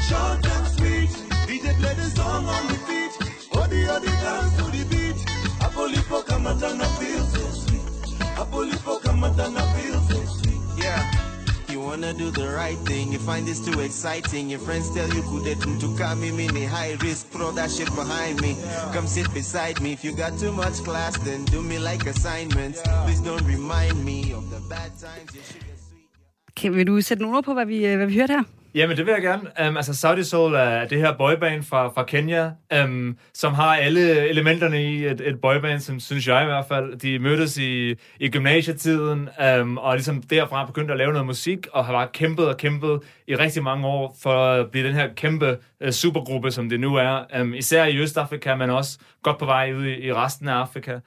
[0.07, 1.09] Short and sweet.
[1.47, 3.11] DJ play the song on repeat.
[3.59, 4.96] Odi odi dance to the beat.
[5.77, 7.81] Apolipo kamatana feel so sweet.
[8.35, 10.83] Apolipo kamatana feel so sweet.
[10.83, 11.05] Yeah.
[11.69, 14.49] You wanna do the right thing, you find this too exciting.
[14.49, 18.41] Your friends tell you couldn't to come in me high risk, throw that shit behind
[18.41, 18.55] me.
[18.91, 19.93] Come sit beside me.
[19.93, 22.81] If you got too much class, then do me like assignments.
[23.05, 25.29] Please don't remind me of the bad times.
[25.35, 25.63] You should
[26.55, 28.43] Kan, vil du sætte nogle ord på, hvad vi, øh, hvad vi hørte her?
[28.77, 29.69] Jamen, det vil jeg gerne.
[29.69, 32.51] Um, altså, Saudi Soul er det her boyband fra, fra Kenya,
[32.83, 36.99] um, som har alle elementerne i et, et boyband, som synes jeg i hvert fald.
[36.99, 39.29] De mødtes i, i gymnasietiden,
[39.61, 42.99] um, og ligesom derfra begyndte at lave noget musik, og har bare kæmpet og kæmpet
[43.27, 46.95] i rigtig mange år for at blive den her kæmpe uh, supergruppe, som det nu
[46.95, 47.41] er.
[47.41, 50.99] Um, især i Østafrika, men også godt på vej ud i, i resten af Afrika.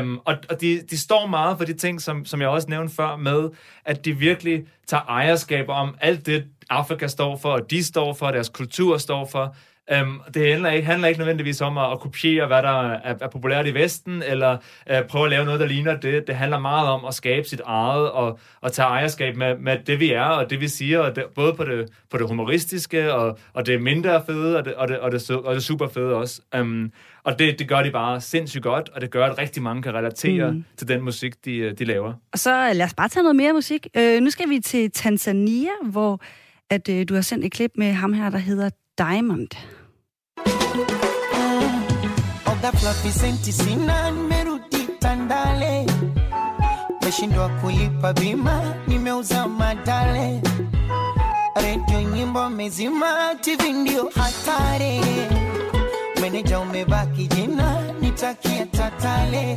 [0.00, 2.94] Um, og og de, de står meget for de ting, som, som jeg også nævnte
[2.94, 3.50] før, med
[3.84, 8.30] at de virkelig tager ejerskab om alt det, Afrika står for, og de står for,
[8.30, 9.56] deres kultur står for.
[10.02, 13.28] Um, det handler ikke, handler ikke nødvendigvis om at, at kopiere, hvad der er, er
[13.28, 14.56] populært i Vesten, eller
[14.90, 16.26] uh, prøve at lave noget, der ligner det.
[16.26, 20.00] Det handler meget om at skabe sit eget, og, og tage ejerskab med, med det,
[20.00, 23.38] vi er, og det, vi siger, og det, både på det, på det humoristiske, og,
[23.52, 26.40] og det mindre fede, og det, og det, og det, og det super fede også.
[26.60, 26.92] Um,
[27.24, 29.94] og det, det gør de bare sindssygt godt, og det gør, at rigtig mange kan
[29.94, 30.64] relatere Mm.
[30.76, 32.12] til den musik, de, de laver.
[32.32, 33.86] Og så øh, lad os bare tage noget mere musik.
[33.96, 36.20] Øh, nu skal vi til Tanzania, hvor
[36.74, 39.48] at, øh, du har sendt et klip med ham her, der hedder Diamond.
[47.04, 50.42] Meshindwa kulipa bima, nimeuza madale,
[51.56, 53.06] redio nyimbo mezima,
[53.42, 54.10] TV ndio
[56.20, 59.56] meneja umebaki jina, nitakia tatale.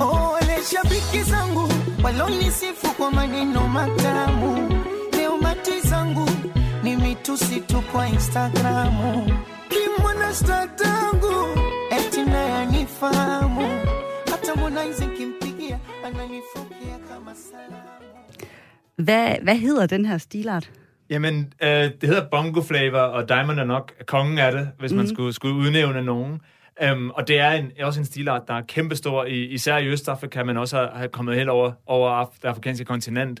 [0.00, 1.68] Ole shabiki zangu
[2.04, 6.28] walonisifu kwa maneno matamu, leo mati zangu
[7.18, 9.32] mitusi tu kwa Instagramu,
[9.68, 11.34] kimwana statangu
[11.96, 13.60] eti naye anifahamu,
[14.30, 17.88] hata Harmonize nkimpigia ananifokea kama salamu.
[18.96, 20.70] Hvad, hvad hedder den her stilart?
[21.10, 25.04] Jamen, øh, det hedder Bongo Flavor, og Diamond er nok kongen af det, hvis man
[25.04, 25.14] Mhm.
[25.14, 26.40] skulle, skulle udnævne nogen.
[26.92, 30.42] Um, og det er en, også en stilart, der er kæmpestor, i, især i Østafrika,
[30.44, 33.40] men også har, har kommet helt over, over Af- det afrikanske kontinent.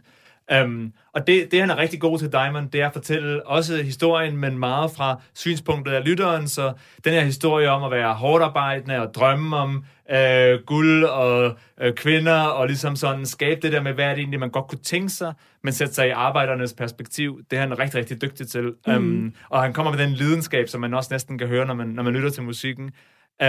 [0.52, 3.82] Um, og det, det, han er rigtig god til Diamond, det er at fortælle også
[3.82, 6.48] historien, men meget fra synspunktet af lytteren.
[6.48, 6.72] Så
[7.04, 11.94] den her historie om at være hårdt arbejdende og drømme om øh, guld og øh,
[11.94, 14.78] kvinder, og ligesom sådan skabe det der med, hvad er det egentlig, man godt kunne
[14.78, 17.40] tænke sig, men sætte sig i arbejdernes perspektiv.
[17.50, 18.72] Det er han rigtig, rigtig dygtig til.
[18.86, 18.94] Mm.
[18.94, 21.86] Um, og han kommer med den lidenskab, som man også næsten kan høre, når man,
[21.86, 22.90] når man lytter til musikken.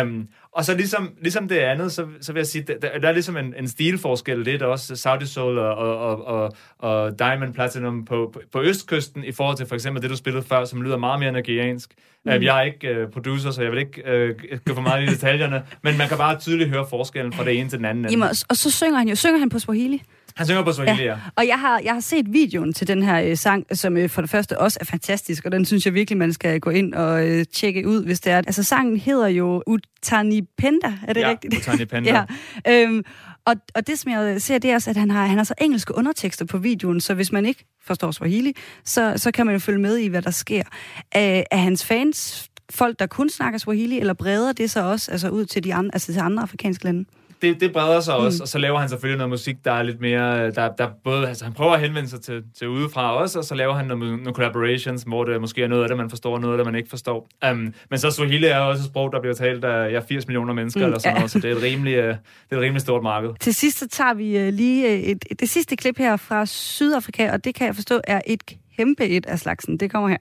[0.01, 3.11] Um, og så ligesom, ligesom det andet, så, så vil jeg sige, der, der er
[3.11, 8.29] ligesom en, en stilforskel lidt også, Saudi Soul og, og, og, og, Diamond Platinum på,
[8.33, 11.19] på, på Østkysten, i forhold til for eksempel det, du spillede før, som lyder meget
[11.19, 11.93] mere nigeriansk.
[12.25, 12.31] Mm.
[12.33, 12.41] Mm.
[12.43, 15.63] Jeg er ikke uh, producer, så jeg vil ikke uh, gå for meget i detaljerne,
[15.83, 18.09] men man kan bare tydeligt høre forskellen fra det ene til den anden.
[18.11, 20.01] Jamen, og- og så synger han jo synger han på Swahili.
[20.35, 21.15] Han synger på Swahili, ja.
[21.35, 24.21] Og jeg har, jeg har set videoen til den her øh, sang, som øh, for
[24.21, 27.27] det første også er fantastisk, og den synes jeg virkelig, man skal gå ind og
[27.27, 28.37] øh, tjekke ud, hvis det er.
[28.37, 31.55] Altså, sangen hedder jo Utani Penda, er det Ja, rigtigt?
[31.57, 32.25] Utani Penda.
[32.65, 32.83] ja.
[32.83, 33.03] Øhm,
[33.45, 35.53] og, og det, som jeg ser, det er også, at han har, han har så
[35.61, 38.53] engelske undertekster på videoen, så hvis man ikke forstår Swahili,
[38.85, 40.63] så, så kan man jo følge med i, hvad der sker.
[41.11, 45.29] Er, er hans fans folk, der kun snakker Swahili, eller breder det så også altså
[45.29, 47.05] ud til de andre, altså til andre afrikanske lande?
[47.41, 48.41] Det, det breder sig også, Mm.
[48.41, 51.43] og så laver han selvfølgelig noget musik, der er lidt mere, der, der både, altså
[51.45, 54.33] han prøver at henvende sig til, til udefra også, og så laver han nogle, nogle
[54.33, 56.75] collaborations, hvor det måske er noget af det, man forstår, og noget af det, man
[56.75, 57.29] ikke forstår.
[57.51, 60.53] Um, men så Swahili er også et sprog, der bliver talt af ja, 80 millioner
[60.53, 61.19] mennesker, Mm, eller sådan ja.
[61.19, 62.17] noget, så det er et rimelig, øh, det
[62.51, 63.29] er et rimelig stort marked.
[63.39, 67.31] Til sidst så tager vi øh, lige øh, et, det sidste klip her fra Sydafrika,
[67.31, 68.43] og det kan jeg forstå er et
[68.77, 69.77] kæmpe et af slagsen.
[69.79, 70.17] Det kommer her.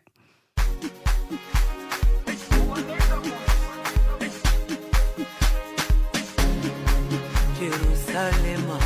[8.15, 8.79] Jerusalema,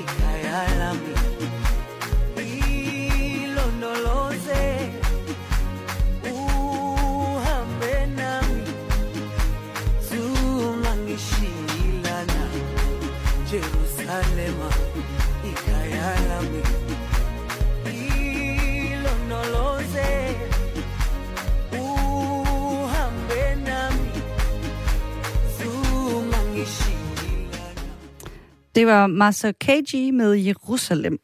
[0.00, 0.88] ikhaya.
[3.36, 4.64] Ilondoloze,
[6.24, 8.64] uhambe nami.
[10.08, 12.42] Zungangishilana.
[13.50, 14.68] Jerusalema,
[28.76, 31.18] Det var Master KG med Jerusalem.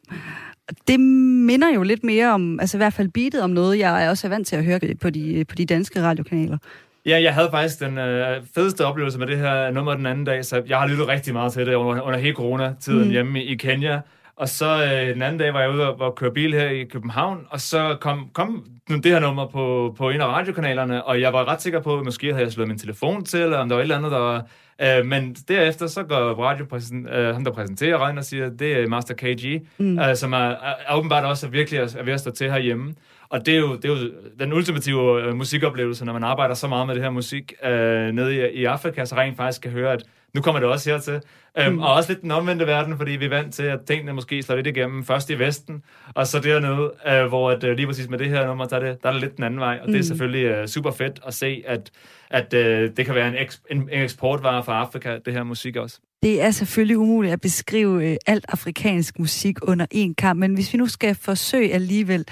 [0.87, 4.09] Det minder jo lidt mere om, altså i hvert fald beatet om noget, jeg er
[4.09, 6.57] også vant til at høre på de, på de danske radiokanaler.
[7.05, 10.45] Ja, jeg havde faktisk den øh, fedeste oplevelse med det her nummer den anden dag,
[10.45, 13.05] så jeg har lyttet rigtig meget til det under, under hele coronatiden Mm.
[13.05, 13.11] mm.
[13.11, 13.99] hjemme i, i Kenya.
[14.35, 16.83] Og så øh, den anden dag var jeg ude og, og køre bil her i
[16.83, 21.33] København, og så kom, kom det her nummer på, på en af radiokanalerne, og jeg
[21.33, 23.75] var ret sikker på, at måske havde jeg slået min telefon til, eller om der
[23.75, 24.45] var et eller andet, der var...
[24.81, 28.87] Øh, men derefter så går radiopræsent, øh, ham, der præsenterer radioen og siger, det er
[28.87, 29.85] Master KG, Mm.
[29.85, 29.99] mm.
[29.99, 32.51] øh, som er, er, er åbenbart også er virkelig er, er ved at stå til
[32.51, 32.93] herhjemme.
[33.29, 36.67] Og det er, jo, det er jo den ultimative øh, musikoplevelse, når man arbejder så
[36.67, 39.93] meget med det her musik øh, nede i, i Afrika, så rent faktisk kan høre,
[39.93, 40.03] at
[40.35, 41.21] nu kommer det også hertil.
[41.57, 41.79] Øhm, Mm.
[41.79, 44.55] Og også lidt den omvendte verden, fordi vi er vant til, at tingene måske slår
[44.55, 45.83] lidt igennem først i Vesten,
[46.15, 48.79] og så dernede, øh, hvor at, øh, lige præcis med det her nummer, der er
[48.79, 49.79] det, der er det lidt den anden vej.
[49.81, 50.03] Og det er Mm.
[50.03, 51.91] selvfølgelig øh, super fedt at se, at,
[52.29, 55.75] at øh, det kan være en, eks, en, en eksportvare fra Afrika, det her musik
[55.75, 55.99] også.
[56.23, 60.73] Det er selvfølgelig umuligt at beskrive øh, alt afrikansk musik under en kamp, men hvis
[60.73, 62.25] vi nu skal forsøge alligevel,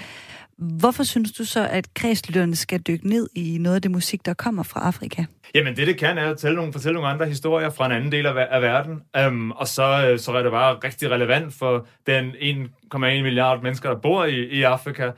[0.58, 4.34] hvorfor synes du så, at kredslytterne skal dykke ned i noget af det musik, der
[4.34, 5.24] kommer fra Afrika?
[5.54, 8.12] Jamen det, det kan, er at tælle nogle, fortælle nogle andre historier fra en anden
[8.12, 9.00] del af, af verden.
[9.26, 13.88] Um, og så, øh, så er det bare rigtig relevant for den 1,1 milliard mennesker,
[13.88, 15.10] der bor i, i Afrika.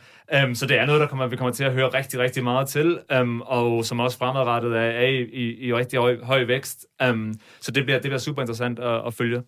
[0.44, 2.68] Um, så det er noget, der kommer, vi kommer til at høre rigtig, rigtig meget
[2.68, 6.86] til, um, og som også fremadrettet er, er i, i, i rigtig høj, høj vækst.
[7.10, 9.42] Um, så det bliver, det bliver super interessant at, at følge.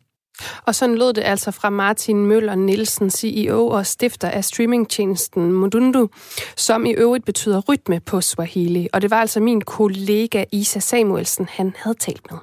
[0.67, 6.09] Og sådan lød det altså fra Martin Møller Nielsen, CEO og stifter af streamingtjenesten Mundundu,
[6.57, 8.89] som i øvrigt betyder rytme på Swahili.
[8.93, 12.39] Og det var altså min kollega Isa Samuelsen, han havde talt med.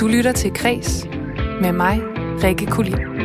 [0.00, 1.06] Du lytter til Kres
[1.62, 2.00] med mig,
[2.42, 3.15] Rikke Kulin.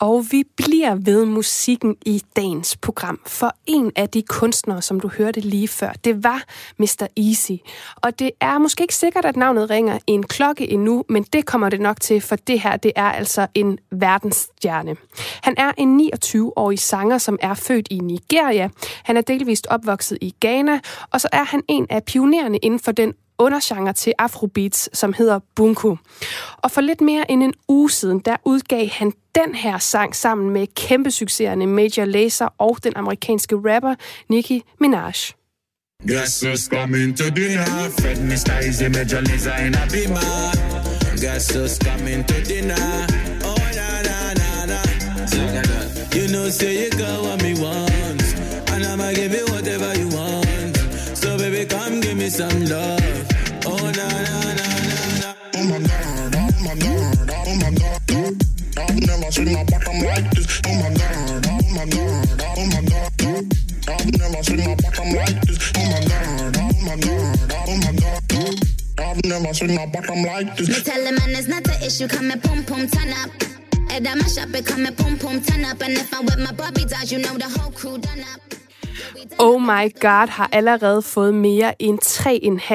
[0.00, 5.08] Og vi bliver ved musikken i dagens program, for en af de kunstnere, som du
[5.08, 6.42] hørte lige før, det var
[6.78, 7.06] Mr.
[7.16, 7.52] Easy.
[7.96, 11.68] Og det er måske ikke sikkert, at navnet ringer en klokke endnu, men det kommer
[11.68, 14.96] det nok til, for det her, det er altså en verdensstjerne.
[15.42, 18.68] Han er en 29-årig sanger, som er født i Nigeria.
[19.02, 20.80] Han er delvist opvokset i Ghana,
[21.10, 25.38] og så er han en af pionererne inden for den undergenre til afrobeats, som hedder
[25.54, 25.96] bunko.
[26.56, 30.50] Og for lidt mere end en uge siden, der udgav han den her sang sammen
[30.50, 33.94] med kæmpe succeserne Major Lazer og den amerikanske rapper
[34.28, 35.12] Nicki Minaj.
[36.06, 37.90] Guess who's coming to dinner?
[38.00, 38.54] Fred Mr.
[38.66, 40.52] Easy Major Lazer in a beamer.
[41.20, 42.86] Guess who's coming to dinner?
[43.50, 44.80] Oh na na na na.
[46.16, 48.22] You know say you got what me want,
[48.72, 50.76] and I'ma give you whatever you want.
[51.20, 52.97] So baby come give me some love.
[59.28, 60.32] I've never seen a.
[60.64, 61.12] Oh my oh oh
[64.72, 65.72] a bottom like this.
[65.76, 67.98] Oh my god, oh oh a.
[70.68, 73.30] Me tell the man it's not the issue, come and pum pum turn up.
[73.90, 75.82] And I mash it come and pum pum turn up.
[75.82, 78.40] And if I'm with my Bobby dolls, you know the whole crew done up.
[79.38, 81.98] Oh My God har allerede fået mere end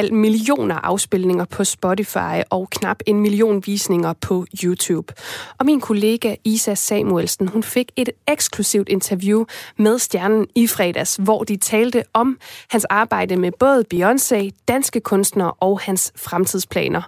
[0.07, 5.13] 3,5 millioner afspilninger på Spotify og knap en million visninger på YouTube.
[5.57, 9.45] Og min kollega Isa Samuelsen, hun fik et eksklusivt interview
[9.77, 12.37] med stjernen i fredags, hvor de talte om
[12.69, 17.01] hans arbejde med både Beyoncé, danske kunstnere og hans fremtidsplaner.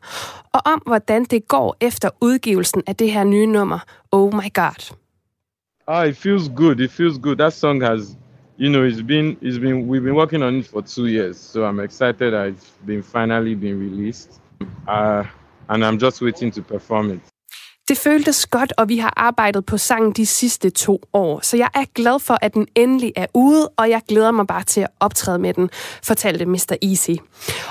[0.54, 3.80] Og om hvordan det går efter udgivelsen af det her nye nummer,
[4.12, 4.96] Oh My God.
[5.88, 6.80] Ah, it feels good.
[6.80, 7.36] It feels good.
[7.36, 8.02] That song has,
[8.58, 11.40] you know, it's been, it's been, we've been working on it for two years.
[11.40, 14.40] So I'm excited that it's been finally been released.
[14.88, 15.26] Uh,
[15.70, 17.35] and I'm just waiting to perform it.
[17.88, 21.70] Det føltes godt, og vi har arbejdet på sangen de sidste to år, så jeg
[21.74, 24.88] er glad for, at den endelig er ude, og jeg glæder mig bare til at
[25.00, 25.70] optræde med den,
[26.04, 26.76] fortalte Mr.
[26.82, 27.12] Easy.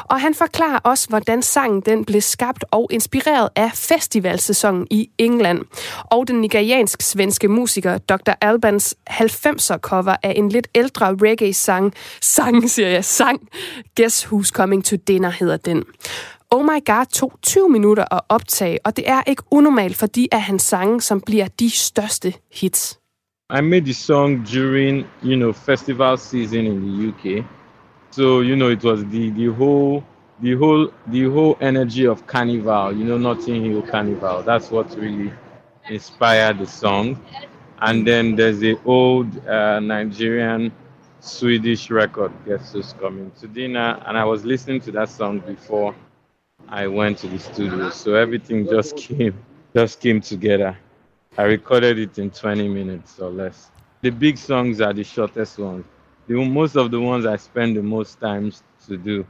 [0.05, 5.61] Og han forklarer også, hvordan sangen den blev skabt og inspireret af festivalsæsonen i England,
[6.05, 8.33] og den nigeriansk-svenske musiker Dr.
[8.41, 13.49] Albans 90'er cover af en lidt ældre reggae-sang, sang siger jeg, sang,
[13.97, 15.85] Guess Who's Coming to Dinner hedder den.
[16.57, 20.29] Oh My God tog 20 minutter at optage, og det er ikke unormalt for de
[20.33, 23.01] af hans sange, som bliver de største hits.
[23.59, 27.45] I made the song during, you know, festival season in the UK.
[28.11, 30.03] So, you know, it was the, the whole
[30.43, 34.43] the whole the whole energy of carnival, you know, Notting Hill Carnival.
[34.43, 35.33] That's what really
[35.91, 37.17] inspired the song.
[37.79, 40.73] And then there's the old uh, Nigerian
[41.21, 45.95] Swedish record, Guess Who's Coming to Dinner, and I was listening to that song before
[46.69, 47.91] I went to the studio.
[47.91, 49.35] So everything just came
[49.77, 50.77] just came together.
[51.39, 53.71] I recorded it in 20 minutes or less.
[54.03, 55.87] The big songs are the shortest ones.
[56.29, 59.27] The, most of the ones I spend the most times to do,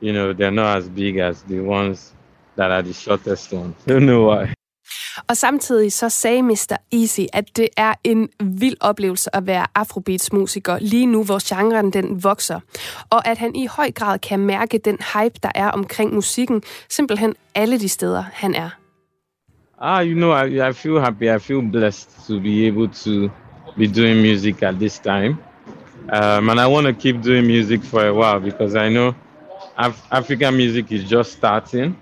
[0.00, 2.14] you know, they're not as big as the ones
[2.56, 3.76] that are the shortest ones.
[3.86, 4.55] Don't know why.
[5.28, 6.76] Og samtidig så sagde Mr.
[6.92, 12.24] Easy, at det er en vild oplevelse at være afrobeats-musiker lige nu, hvor genren den
[12.24, 12.60] vokser.
[13.10, 17.34] Og at han i høj grad kan mærke den hype, der er omkring musikken, simpelthen
[17.54, 18.70] alle de steder, han er.
[19.80, 21.24] Ah, you know, I, I feel happy.
[21.36, 23.30] I feel blessed to be able to
[23.76, 25.36] be doing music at this time.
[26.12, 29.14] Um, and I want to keep doing music for a while because I know
[29.76, 31.96] Af- African music is just starting.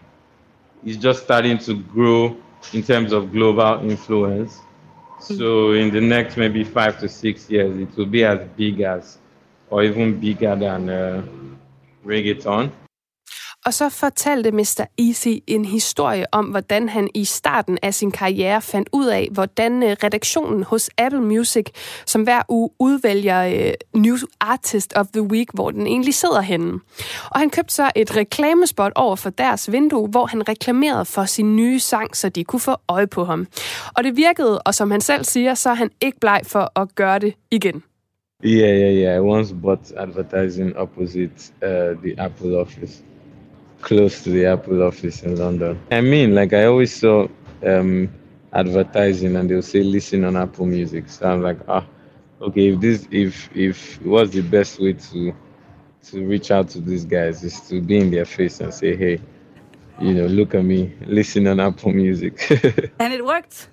[0.84, 2.36] It's just starting to grow
[2.72, 4.60] in terms of global influence.
[5.20, 9.18] So in the next maybe five to six years, it will be as big as,
[9.70, 11.22] or even bigger than uh,
[12.04, 12.70] reggaeton.
[13.66, 14.84] Og så fortalte Mr.
[14.98, 19.82] Easy en historie om, hvordan han i starten af sin karriere fandt ud af, hvordan
[19.82, 21.66] øh, redaktionen hos Apple Music,
[22.06, 26.40] som hver uge udvælger øh, uh, New Artist of the Week, hvor den egentlig sidder
[26.40, 26.72] henne.
[27.30, 31.56] Og han købte så et reklamespot over for deres vindue, hvor han reklamerede for sin
[31.56, 33.46] nye sang, så de kunne få øje på ham.
[33.96, 36.94] Og det virkede, og som han selv siger, så er han ikke bleg for at
[36.94, 37.82] gøre det igen.
[38.44, 39.16] Yeah, yeah, yeah.
[39.16, 43.02] I once bought advertising opposite uh, the Apple office.
[43.84, 45.78] Close to the Apple office in London.
[45.90, 47.28] I mean, like I always saw
[47.64, 48.08] um,
[48.52, 51.08] advertising and they'll say listen on Apple Music.
[51.08, 51.84] So I'm like, ah,
[52.40, 55.34] okay, if this if if what's the best way to
[56.08, 59.20] to reach out to these guys is to be in their face and say, hey,
[60.00, 62.34] you know, look at me, listen on Apple Music.
[62.98, 63.68] And it worked.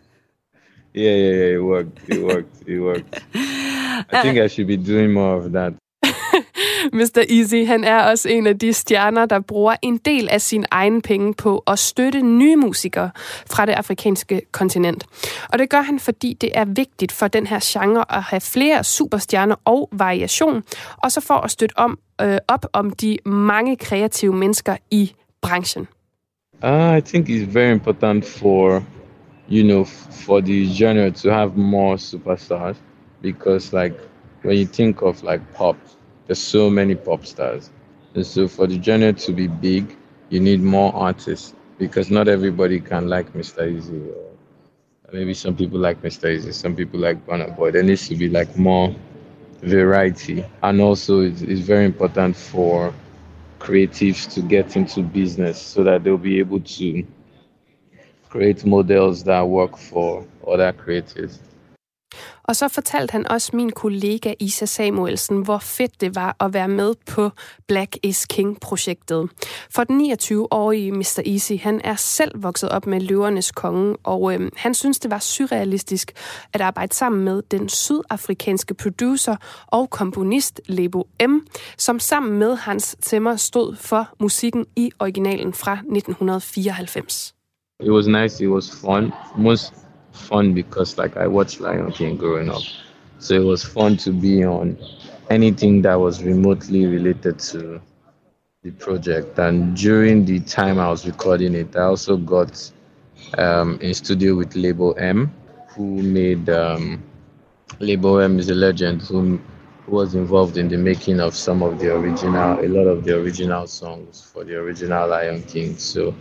[0.93, 2.09] yeah, yeah, yeah, it worked.
[2.09, 2.67] It worked.
[2.67, 3.21] It worked.
[3.33, 5.73] I think I should be doing more of that.
[6.93, 7.25] Mr.
[7.29, 11.01] Easy, han er også en af de stjerner, der bruger en del af sin egen
[11.01, 13.11] penge på at støtte nye musikere
[13.51, 15.05] fra det afrikanske kontinent.
[15.53, 18.83] Og det gør han, fordi det er vigtigt for den her genre at have flere
[18.83, 20.63] superstjerner og variation,
[21.03, 25.87] og så for at støtte om, øh, op om de mange kreative mennesker i branchen.
[26.63, 28.83] Uh, I think it's very important for,
[29.49, 29.85] you know,
[30.25, 32.75] for the genre to have more superstars
[33.21, 33.95] because, like,
[34.43, 35.75] when you think of like pop,
[36.31, 37.71] there's so many pop stars.
[38.15, 39.97] And so for the genre to be big,
[40.29, 43.69] you need more artists because not everybody can like Mr.
[43.69, 44.31] Easy or
[45.11, 46.33] maybe some people like Mr.
[46.33, 47.71] Easy, some people like Burna Boy.
[47.71, 48.95] There needs to be like more
[49.61, 50.45] variety.
[50.63, 52.93] And also it's, it's very important for
[53.59, 57.05] creatives to get into business so that they'll be able to
[58.29, 61.39] create models that work for other creatives.
[62.51, 66.67] Og så fortalte han også min kollega Isa Samuelsen, hvor fedt det var at være
[66.67, 67.29] med på
[67.67, 69.29] Black is King-projektet.
[69.69, 71.21] For den 29-årige Mr.
[71.25, 75.19] Easy, han er selv vokset op med løvernes konge, og øh, han synes, det var
[75.19, 76.11] surrealistisk
[76.53, 79.35] at arbejde sammen med den sydafrikanske producer
[79.67, 81.37] og komponist Lebo M.,
[81.77, 87.35] som sammen med Hans Zimmer stod for musikken i originalen fra 1994.
[87.83, 89.11] It was nice, it was fun.
[89.37, 89.73] Most
[90.11, 92.61] fun because like I watched Lion King growing up.
[93.19, 94.77] So it was fun to be on
[95.29, 97.81] anything that was remotely related to
[98.63, 99.39] the project.
[99.39, 102.71] And during the time I was recording it, I also got
[103.37, 105.33] um, in studio with Label M,
[105.69, 107.03] who made um,
[107.79, 109.39] Label M is a legend who,
[109.87, 113.67] was involved in the making of some of the original, a lot of the original
[113.67, 115.75] songs for the original Lion King.
[115.77, 116.15] So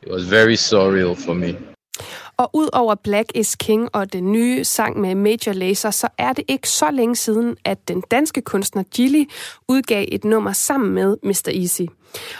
[0.00, 1.58] it was very surreal for me.
[2.40, 6.32] Og ud over Black is King og den nye sang med Major Lazer, så er
[6.32, 9.24] det ikke så længe siden, at den danske kunstner Gilly
[9.68, 11.48] udgav et nummer sammen med Mr.
[11.54, 11.82] Easy.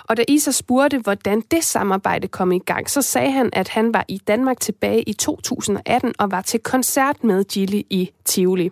[0.04, 3.94] Og da Isa spurgte, hvordan det samarbejde kom i gang, så sagde han, at han
[3.94, 8.70] var i Danmark tilbage i 2018 og var til koncert med Gilly i Tivoli.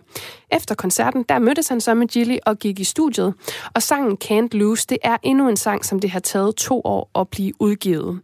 [0.51, 3.33] Efter koncerten, der mødtes han så med Gilly og gik i studiet.
[3.75, 7.09] Og sangen Can't Lose, det er endnu en sang, som det har taget to år
[7.15, 8.19] at blive udgivet.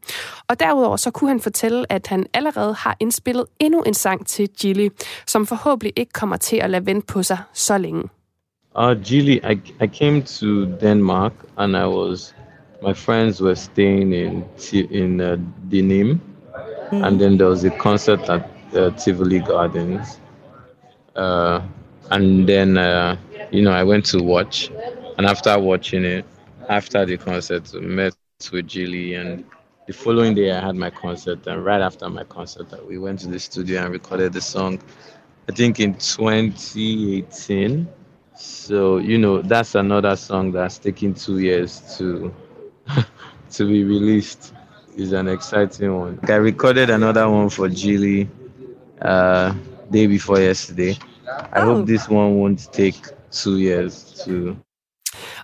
[0.48, 4.50] Og derudover så kunne han fortælle, at han allerede har indspillet endnu en sang til
[4.60, 4.90] Gilly,
[5.28, 8.10] som forhåbentlig ikke kommer til at lade vente på sig så længe.
[8.80, 12.36] Uh, Gilly, I, I came to Denmark and I was,
[12.82, 15.38] my friends were staying in in uh,
[15.70, 16.20] Dinim,
[17.02, 18.46] and then there was a concert at
[18.76, 20.20] uh, Tivoli Gardens.
[21.16, 21.62] Uh,
[22.12, 23.18] and then, uh,
[23.52, 24.70] you know, I went to watch,
[25.18, 26.26] and after watching it,
[26.70, 29.18] after the concert, I met with Gilly, and
[29.58, 33.20] the following day I had my concert, and right after my concert, uh, we went
[33.20, 34.80] to the studio and recorded the song.
[35.48, 37.88] I think in 2018.
[38.36, 42.34] So you know that's another song that's taking two years to
[43.52, 44.54] to be released.
[44.98, 46.20] Is an exciting one.
[46.24, 48.30] I recorded another one for Gilly
[49.02, 49.54] uh,
[49.92, 50.98] day before yesterday.
[51.52, 52.96] I hope this one won't take
[53.32, 54.58] two years to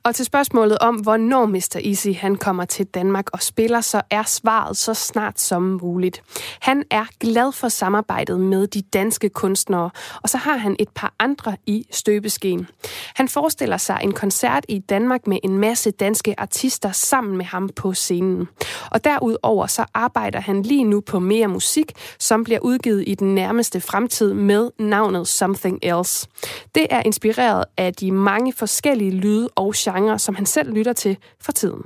[0.04, 1.82] Og til spørgsmålet om, hvornår Mr.
[1.86, 6.24] Easy han kommer til Danmark og spiller, så er svaret så snart som muligt.
[6.60, 9.89] Han er glad for samarbejdet med de danske kunstnere,
[10.24, 12.68] og så har han et par andre i støbeskeen.
[13.16, 17.70] Han forestiller sig en koncert i Danmark med en masse danske artister sammen med ham
[17.70, 18.47] på scenen.
[18.91, 23.36] Og derudover så arbejder han lige nu på mere musik, som bliver udgivet i den
[23.36, 26.28] nærmeste fremtid med navnet Something Else.
[26.76, 31.18] Det er inspireret af de mange forskellige lyde og genre, som han selv lytter til
[31.39, 31.84] for tiden.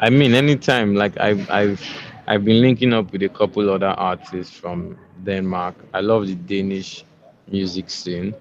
[0.00, 1.80] I mean, anytime, like I've, I've,
[2.26, 5.74] I've been linking up with a couple other artists from Denmark.
[5.94, 7.04] I love the Danish
[7.52, 8.34] music scene,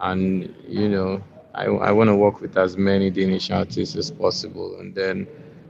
[0.00, 1.22] and you know,
[1.54, 4.76] I, I want to work with as many Danish artists as possible.
[4.80, 5.26] And then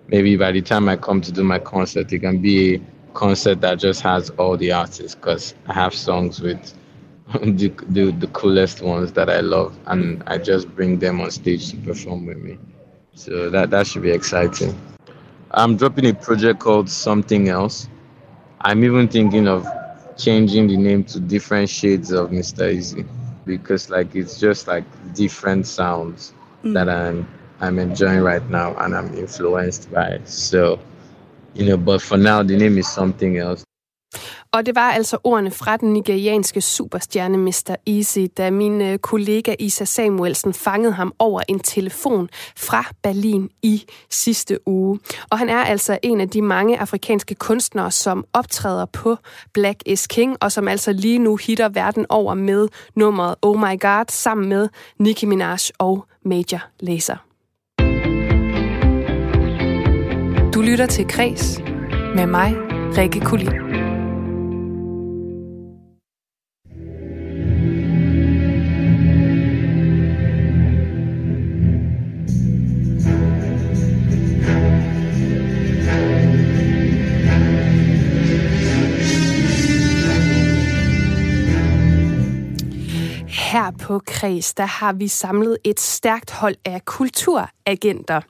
[0.08, 2.80] maybe by the time I come to do my concert, it can be a
[3.14, 6.74] concert that just has all the artists because I have songs with
[7.42, 11.70] the, the the coolest ones that I love, and I just bring them on stage
[11.70, 12.58] to perform with me.
[13.14, 14.78] So that that should be exciting.
[15.52, 17.88] I'm dropping a project called Something Else.
[18.62, 19.66] I'm even thinking of
[20.16, 22.72] changing the name to different shades of Mr.
[22.72, 23.04] Easy
[23.46, 26.74] because like it's just like different sounds mm.
[26.74, 27.28] that I'm
[27.60, 30.20] I'm enjoying right now and I'm influenced by.
[30.24, 30.78] So,
[31.54, 33.64] you know, but for now the name is Something Else.
[34.52, 37.74] Og det var altså ordene fra den nigerianske superstjerne Mr.
[37.86, 43.84] Easy, da min øh, kollega Isa Samuelsen fangede ham over en telefon fra Berlin i
[44.10, 44.98] sidste uge.
[45.30, 49.16] Og han er altså en af de mange afrikanske kunstnere, som optræder på
[49.52, 53.80] Black is King, og som altså lige nu hitter verden over med nummeret Oh My
[53.80, 57.16] God, sammen med Nicki Minaj og Major Lazer.
[60.54, 61.58] Du lytter til Kres
[62.14, 62.54] med mig,
[62.96, 63.79] Rikke Kulin.
[83.90, 88.20] På Kreds, der har vi samlet et stærkt hold af kulturagenter.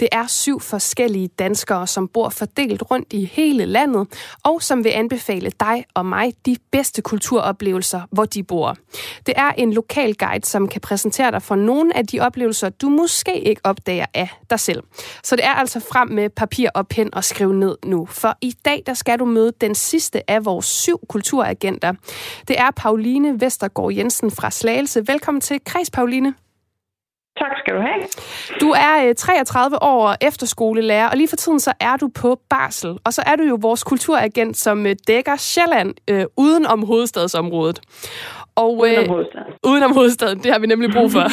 [0.00, 4.08] Det er syv forskellige danskere, som bor fordelt rundt i hele landet,
[4.44, 8.76] og som vil anbefale dig og mig de bedste kulturoplevelser, hvor de bor.
[9.26, 12.88] Det er en lokal guide, som kan præsentere dig for nogle af de oplevelser, du
[12.88, 14.82] måske ikke opdager af dig selv.
[15.22, 18.06] Så det er altså frem med papir og pen og skrive ned nu.
[18.06, 21.92] For i dag, der skal du møde den sidste af vores syv kulturagenter.
[22.48, 25.03] Det er Pauline Vestergaard Jensen fra Slagelse.
[25.06, 26.34] Velkommen til Kreds, Pauline.
[27.38, 28.02] Tak skal du have.
[28.60, 32.98] Du er øh, 33 år efterskolelærer, og lige for tiden så er du på barsel.
[33.04, 37.80] Og så er du jo vores kulturagent, som øh, dækker Sjælland øh, uden om hovedstadsområdet.
[38.56, 39.52] Og, Uden om øh, hovedstaden.
[39.66, 41.24] Uden om hovedstaden, det har vi nemlig brug for.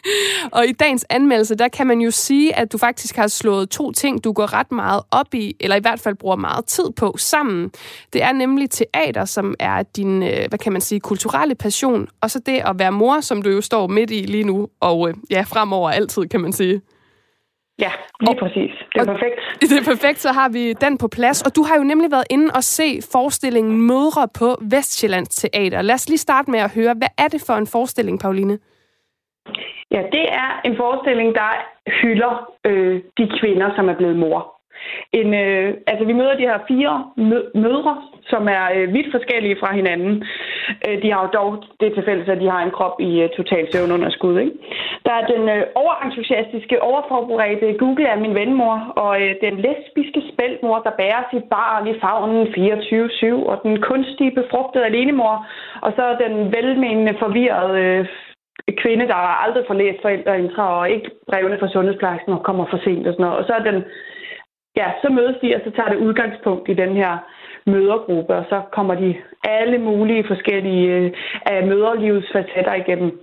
[0.56, 3.92] og i dagens anmeldelse, der kan man jo sige, at du faktisk har slået to
[3.92, 7.14] ting, du går ret meget op i, eller i hvert fald bruger meget tid på
[7.18, 7.70] sammen.
[8.12, 12.30] Det er nemlig teater, som er din, øh, hvad kan man sige, kulturelle passion, og
[12.30, 15.14] så det at være mor, som du jo står midt i lige nu, og øh,
[15.30, 16.80] ja, fremover altid, kan man sige.
[17.78, 18.72] Ja, lige præcis.
[18.94, 19.36] Det er perfekt.
[19.60, 21.42] Det er perfekt, så har vi den på plads.
[21.42, 25.82] Og du har jo nemlig været inde og se forestillingen Mødre på Vestjyllands Teater.
[25.82, 28.58] Lad os lige starte med at høre, hvad er det for en forestilling, Pauline?
[29.90, 31.50] Ja, det er en forestilling, der
[32.02, 32.32] hylder
[32.66, 34.61] øh, de kvinder, som er blevet mor.
[35.12, 36.94] En, øh, altså, vi møder de her fire
[37.54, 37.94] mødre,
[38.32, 40.24] som er øh, vidt forskellige fra hinanden.
[40.86, 43.64] Øh, de har jo dog det tilfælde, at de har en krop i øh, total
[43.72, 44.38] søvnunderskud.
[44.38, 44.52] Ikke?
[45.06, 50.78] Der er den øh, overentusiastiske, overforberedte Google er min venmor, og øh, den lesbiske spældmor,
[50.86, 55.46] der bærer sit barn i favnen 24-7, og den kunstige befrugtede alenemor,
[55.80, 58.06] og så den velmenende forvirrede øh,
[58.82, 59.14] kvinde, der
[59.44, 63.24] aldrig får læst forældreintra og ikke brevene fra sundhedsplejersken og kommer for sent og sådan
[63.24, 63.38] noget.
[63.38, 63.84] Og så er den,
[64.76, 67.18] ja, så mødes de, og så tager det udgangspunkt i den her
[67.66, 71.12] mødergruppe, og så kommer de alle mulige forskellige øh,
[71.46, 73.20] af møderlivets facetter igennem.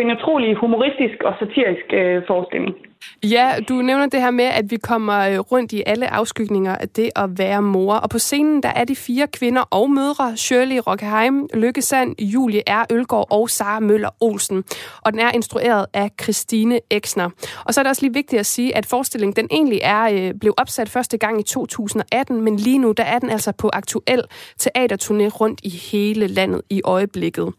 [0.00, 2.91] En utrolig humoristisk og satirisk øh, forestilling.
[3.22, 6.88] Ja, du nævner det her med, at vi kommer øh, rundt i alle afskygninger af
[6.88, 7.94] det at være mor.
[7.94, 12.62] Og på scenen, der er de fire kvinder og mødre, Shirley Rockheim, Lykke Sand, Julie
[12.68, 12.86] R.
[12.90, 14.64] Ølgaard og Sara Møller Olsen.
[15.00, 17.30] Og den er instrueret af Christine Eksner.
[17.64, 20.34] Og så er det også lige vigtigt at sige, at forestillingen den egentlig er øh,
[20.40, 24.22] blev opsat første gang i 2018, men lige nu der er den altså på aktuel
[24.62, 27.52] teaterturné rundt i hele landet i øjeblikket.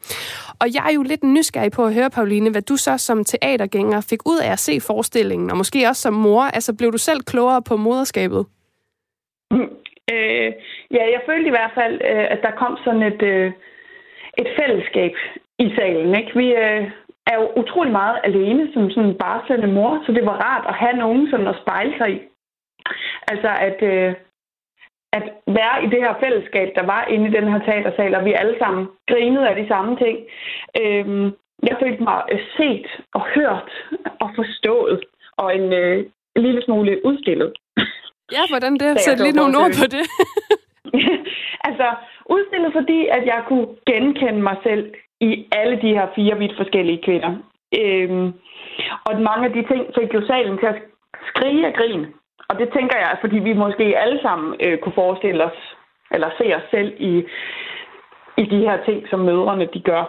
[0.60, 4.02] Og jeg er jo lidt nysgerrig på at høre, Pauline, hvad du så som teatergænger
[4.02, 6.44] fik ud af at se forestillingen udviklingen, og måske også som mor?
[6.58, 8.46] Altså, blev du selv klogere på moderskabet?
[9.52, 9.70] Mm,
[10.14, 10.50] øh,
[10.92, 13.52] ja, jeg følte i hvert fald, øh, at der kom sådan et, øh,
[14.42, 15.14] et fællesskab
[15.60, 16.16] i salen.
[16.20, 16.32] Ikke?
[16.36, 16.84] Vi øh,
[17.32, 20.80] er jo utrolig meget alene som sådan en barslende mor, så det var rart at
[20.84, 22.20] have nogen sådan at spejle sig i.
[23.32, 24.14] Altså, at, øh,
[25.18, 28.34] at være i det her fællesskab, der var inde i den her teatersal, og vi
[28.34, 30.18] alle sammen grinede af de samme ting.
[30.82, 31.06] Øh,
[31.70, 33.70] jeg følte mig øh, set og hørt
[34.24, 35.00] og forstået
[35.38, 36.06] og en øh,
[36.36, 37.52] lille smule udstillet.
[38.32, 39.00] Ja, hvordan det?
[39.06, 40.06] Sæt lige nogle ord på det.
[41.68, 41.88] altså,
[42.26, 47.04] udstillet fordi, at jeg kunne genkende mig selv i alle de her fire vidt forskellige
[47.06, 47.34] kvinder.
[47.82, 48.28] Øhm,
[49.06, 50.82] og mange af de ting fik jo salen til at
[51.30, 52.06] skrige af grin.
[52.50, 55.60] Og det tænker jeg, fordi vi måske alle sammen øh, kunne forestille os,
[56.12, 57.24] eller se os selv i,
[58.38, 60.04] i de her ting, som mødrene de gør.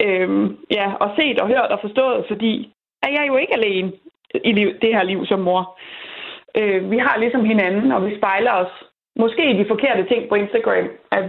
[0.00, 3.92] Øhm, ja, og set og hørt og forstået, fordi at jeg er jo ikke alene
[4.44, 5.78] i liv, det her liv som mor.
[6.56, 8.72] Øh, vi har ligesom hinanden, og vi spejler os.
[9.18, 10.88] Måske i de forkerte ting på Instagram.
[11.10, 11.24] At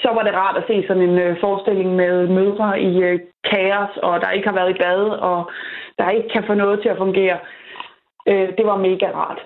[0.00, 3.96] så var det rart at se sådan en øh, forestilling med mødre i øh, kaos,
[4.02, 5.00] og der ikke har været i bad,
[5.30, 5.50] og
[5.98, 7.38] der ikke kan få noget til at fungere.
[8.28, 9.40] Øh, det var mega rart.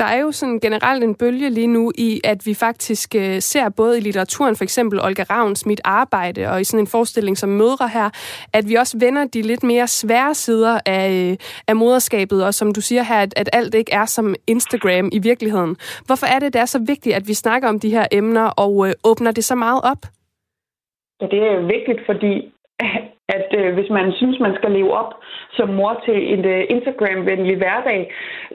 [0.00, 3.68] Der er jo sådan generelt en bølge lige nu i, at vi faktisk øh, ser
[3.68, 7.48] både i litteraturen, for eksempel Olga Ravns Mit Arbejde, og i sådan en forestilling som
[7.48, 8.08] Mødre her,
[8.52, 11.36] at vi også vender de lidt mere svære sider af, øh,
[11.68, 15.18] af moderskabet, og som du siger her, at, at alt ikke er som Instagram i
[15.18, 15.76] virkeligheden.
[16.06, 18.88] Hvorfor er det, det er så vigtigt, at vi snakker om de her emner og
[18.88, 20.02] øh, åbner det så meget op?
[21.20, 22.52] Ja, det er vigtigt, fordi
[23.36, 25.14] at øh, hvis man synes, man skal leve op
[25.56, 28.12] som mor til en øh, Instagram-venlig hverdag,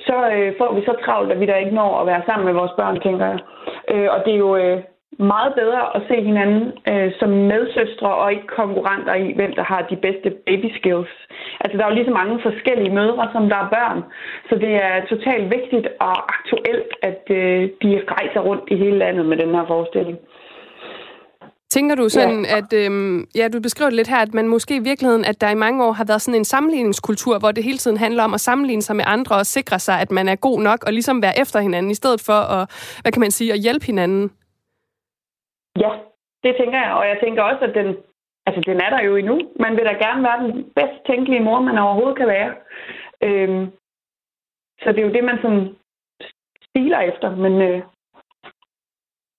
[0.08, 2.54] så øh, får vi så travlt, at vi der ikke når at være sammen med
[2.54, 3.40] vores børn, tænker jeg.
[3.94, 4.78] Øh, og det er jo øh,
[5.20, 9.82] meget bedre at se hinanden øh, som medsøstre og ikke konkurrenter i, hvem der har
[9.82, 11.14] de bedste baby skills.
[11.62, 14.04] Altså, der er jo lige så mange forskellige mødre, som der er børn.
[14.50, 19.26] Så det er totalt vigtigt og aktuelt, at øh, de rejser rundt i hele landet
[19.26, 20.18] med den her forestilling.
[21.76, 22.58] Tænker du sådan, ja.
[22.58, 25.50] at øhm, ja, du beskriver det lidt her, at man måske i virkeligheden, at der
[25.50, 28.46] i mange år har været sådan en sammenligningskultur, hvor det hele tiden handler om at
[28.48, 31.40] sammenligne sig med andre og sikre sig, at man er god nok og ligesom være
[31.44, 32.64] efter hinanden, i stedet for at,
[33.02, 34.24] hvad kan man sige, at hjælpe hinanden?
[35.84, 35.92] Ja,
[36.44, 37.88] det tænker jeg, og jeg tænker også, at den,
[38.48, 39.38] altså den er der jo endnu.
[39.60, 42.52] Man vil da gerne være den bedst tænkelige mor, man overhovedet kan være.
[43.28, 43.66] Øhm,
[44.82, 45.66] så det er jo det, man sådan
[46.68, 47.82] stiler efter, men øh,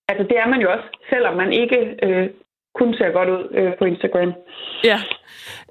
[0.08, 2.30] Altså, det er man jo også, selvom man ikke øh,
[2.74, 4.32] kun ser godt ud øh, på Instagram.
[4.84, 4.98] Ja.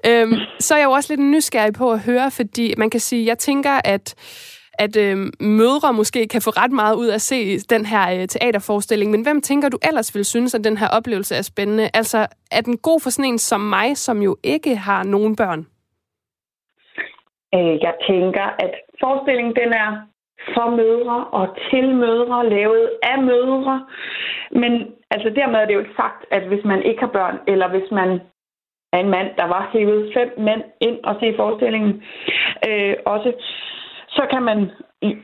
[0.08, 3.26] Øhm, så er jeg jo også lidt nysgerrig på at høre, fordi man kan sige,
[3.26, 4.06] jeg tænker, at
[4.78, 8.28] at øh, mødre måske kan få ret meget ud af at se den her øh,
[8.28, 9.10] teaterforestilling.
[9.10, 11.90] Men hvem tænker du ellers vil synes, at den her oplevelse er spændende?
[11.94, 15.66] Altså, er den god for sådan en som mig, som jo ikke har nogen børn?
[17.54, 19.90] Øh, jeg tænker, at forestillingen den er
[20.54, 23.86] for mødre og til mødre, lavet af mødre.
[24.50, 24.72] Men
[25.10, 27.90] altså dermed er det jo ikke sagt, at hvis man ikke har børn, eller hvis
[27.90, 28.20] man
[28.92, 32.02] er en mand, der var hævet fem mænd ind og se forestillingen
[32.68, 33.32] øh, også,
[34.08, 34.70] så kan man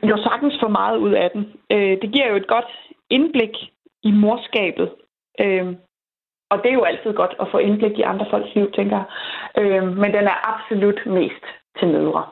[0.03, 1.53] jo sagtens få meget ud af den.
[1.73, 2.71] Øh, det giver jo et godt
[3.11, 3.55] indblik
[4.03, 4.91] i morskabet.
[5.41, 5.67] Øh,
[6.51, 9.07] og det er jo altid godt at få indblik i andre folks liv, tænker jeg.
[9.63, 11.45] Øh, men den er absolut mest
[11.79, 12.25] til mødre.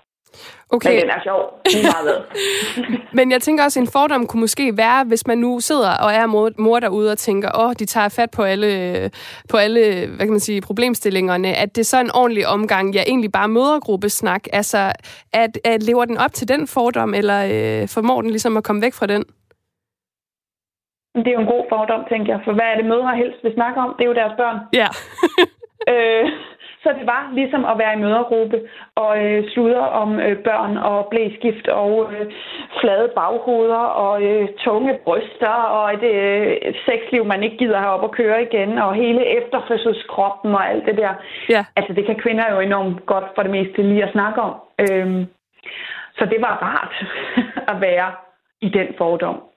[0.72, 0.90] Okay.
[0.90, 1.60] Men den er sjov.
[1.82, 2.22] meget
[3.18, 6.12] Men jeg tænker også, at en fordom kunne måske være, hvis man nu sidder og
[6.12, 9.10] er mor, mor derude og tænker, åh, oh, de tager fat på alle,
[9.50, 13.02] på alle hvad kan man sige, problemstillingerne, at det er så en ordentlig omgang, ja,
[13.06, 14.42] egentlig bare mødergruppesnak.
[14.52, 14.92] Altså,
[15.32, 18.82] at, at lever den op til den fordom, eller øh, formår den ligesom at komme
[18.82, 19.24] væk fra den?
[21.14, 22.40] Det er jo en god fordom, tænker jeg.
[22.44, 23.94] For hvad er det, mødre helst vil snakke om?
[23.96, 24.58] Det er jo deres børn.
[24.80, 24.88] Ja.
[25.92, 26.24] øh,
[26.82, 28.60] så det var ligesom at være i mødergruppe
[28.94, 32.32] og øh, sludre om øh, børn og blæskift og øh,
[32.80, 38.02] flade baghoveder og øh, tunge bryster og et øh, sexliv, man ikke gider have op
[38.02, 41.14] og køre igen og hele efterfødselskroppen og alt det der.
[41.48, 41.64] Ja.
[41.76, 44.54] Altså det kan kvinder jo enormt godt for det meste lige at snakke om.
[44.78, 45.26] Øhm,
[46.18, 46.94] så det var rart
[47.72, 48.12] at være
[48.60, 49.49] i den fordom.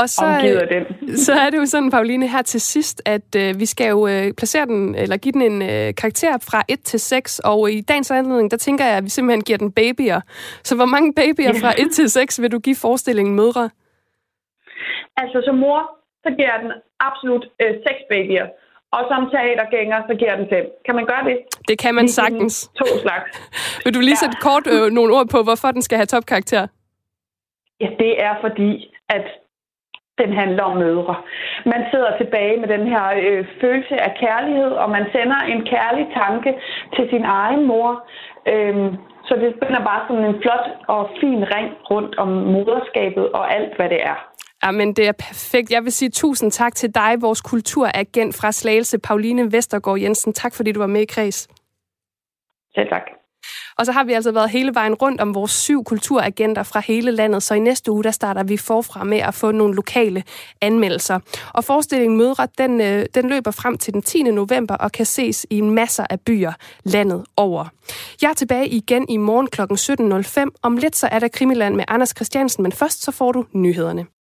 [0.00, 0.84] Og så, af den.
[1.26, 4.32] så er det jo sådan, Pauline, her til sidst, at øh, vi skal jo øh,
[4.38, 8.10] placere den, eller give den en øh, karakter fra 1 til 6, og i dagens
[8.10, 10.20] anledning, der tænker jeg, at vi simpelthen giver den babyer.
[10.64, 13.70] Så hvor mange babyer fra 1 til 6 vil du give forestillingen mødre?
[15.16, 15.80] Altså som mor,
[16.24, 18.46] så giver jeg den absolut øh, seks babyer.
[18.96, 20.64] Og som teatergænger, så giver den fem.
[20.86, 21.36] Kan man gøre det?
[21.68, 22.54] Det kan man Lige sagtens.
[22.80, 23.28] To slags.
[23.84, 26.66] Vil du lige sætte kort øh, nogle ord på, hvorfor den skal have topkarakter?
[27.80, 28.70] Ja, det er fordi,
[29.08, 29.26] at
[30.22, 31.16] den handler om mødre.
[31.72, 36.06] Man sidder tilbage med den her øh, følelse af kærlighed, og man sender en kærlig
[36.20, 36.50] tanke
[36.94, 37.90] til sin egen mor.
[38.52, 38.90] Øhm,
[39.28, 43.76] så det spænder bare sådan en flot og fin ring rundt om moderskabet og alt,
[43.76, 44.18] hvad det er.
[44.64, 45.70] Jamen, det er perfekt.
[45.70, 50.32] Jeg vil sige tusind tak til dig, vores kulturagent fra Slagelse, Pauline Vestergaard Jensen.
[50.32, 51.48] Tak, fordi du var med i Kreds.
[52.74, 53.17] Selv tak.
[53.78, 57.10] Og så har vi altså været hele vejen rundt om vores syv kulturagenter fra hele
[57.10, 60.24] landet, så i næste uge, der starter vi forfra med at få nogle lokale
[60.60, 61.18] anmeldelser.
[61.54, 64.22] Og forestillingen Mødre, den, øh, den løber frem til den 10.
[64.22, 66.52] november og kan ses i masser af byer
[66.84, 67.64] landet over.
[68.22, 69.60] Jeg er tilbage igen i morgen kl.
[69.62, 70.58] 17.05.
[70.62, 74.06] Om lidt så er der Krimiland med Anders Christiansen, men først så får du nyhederne.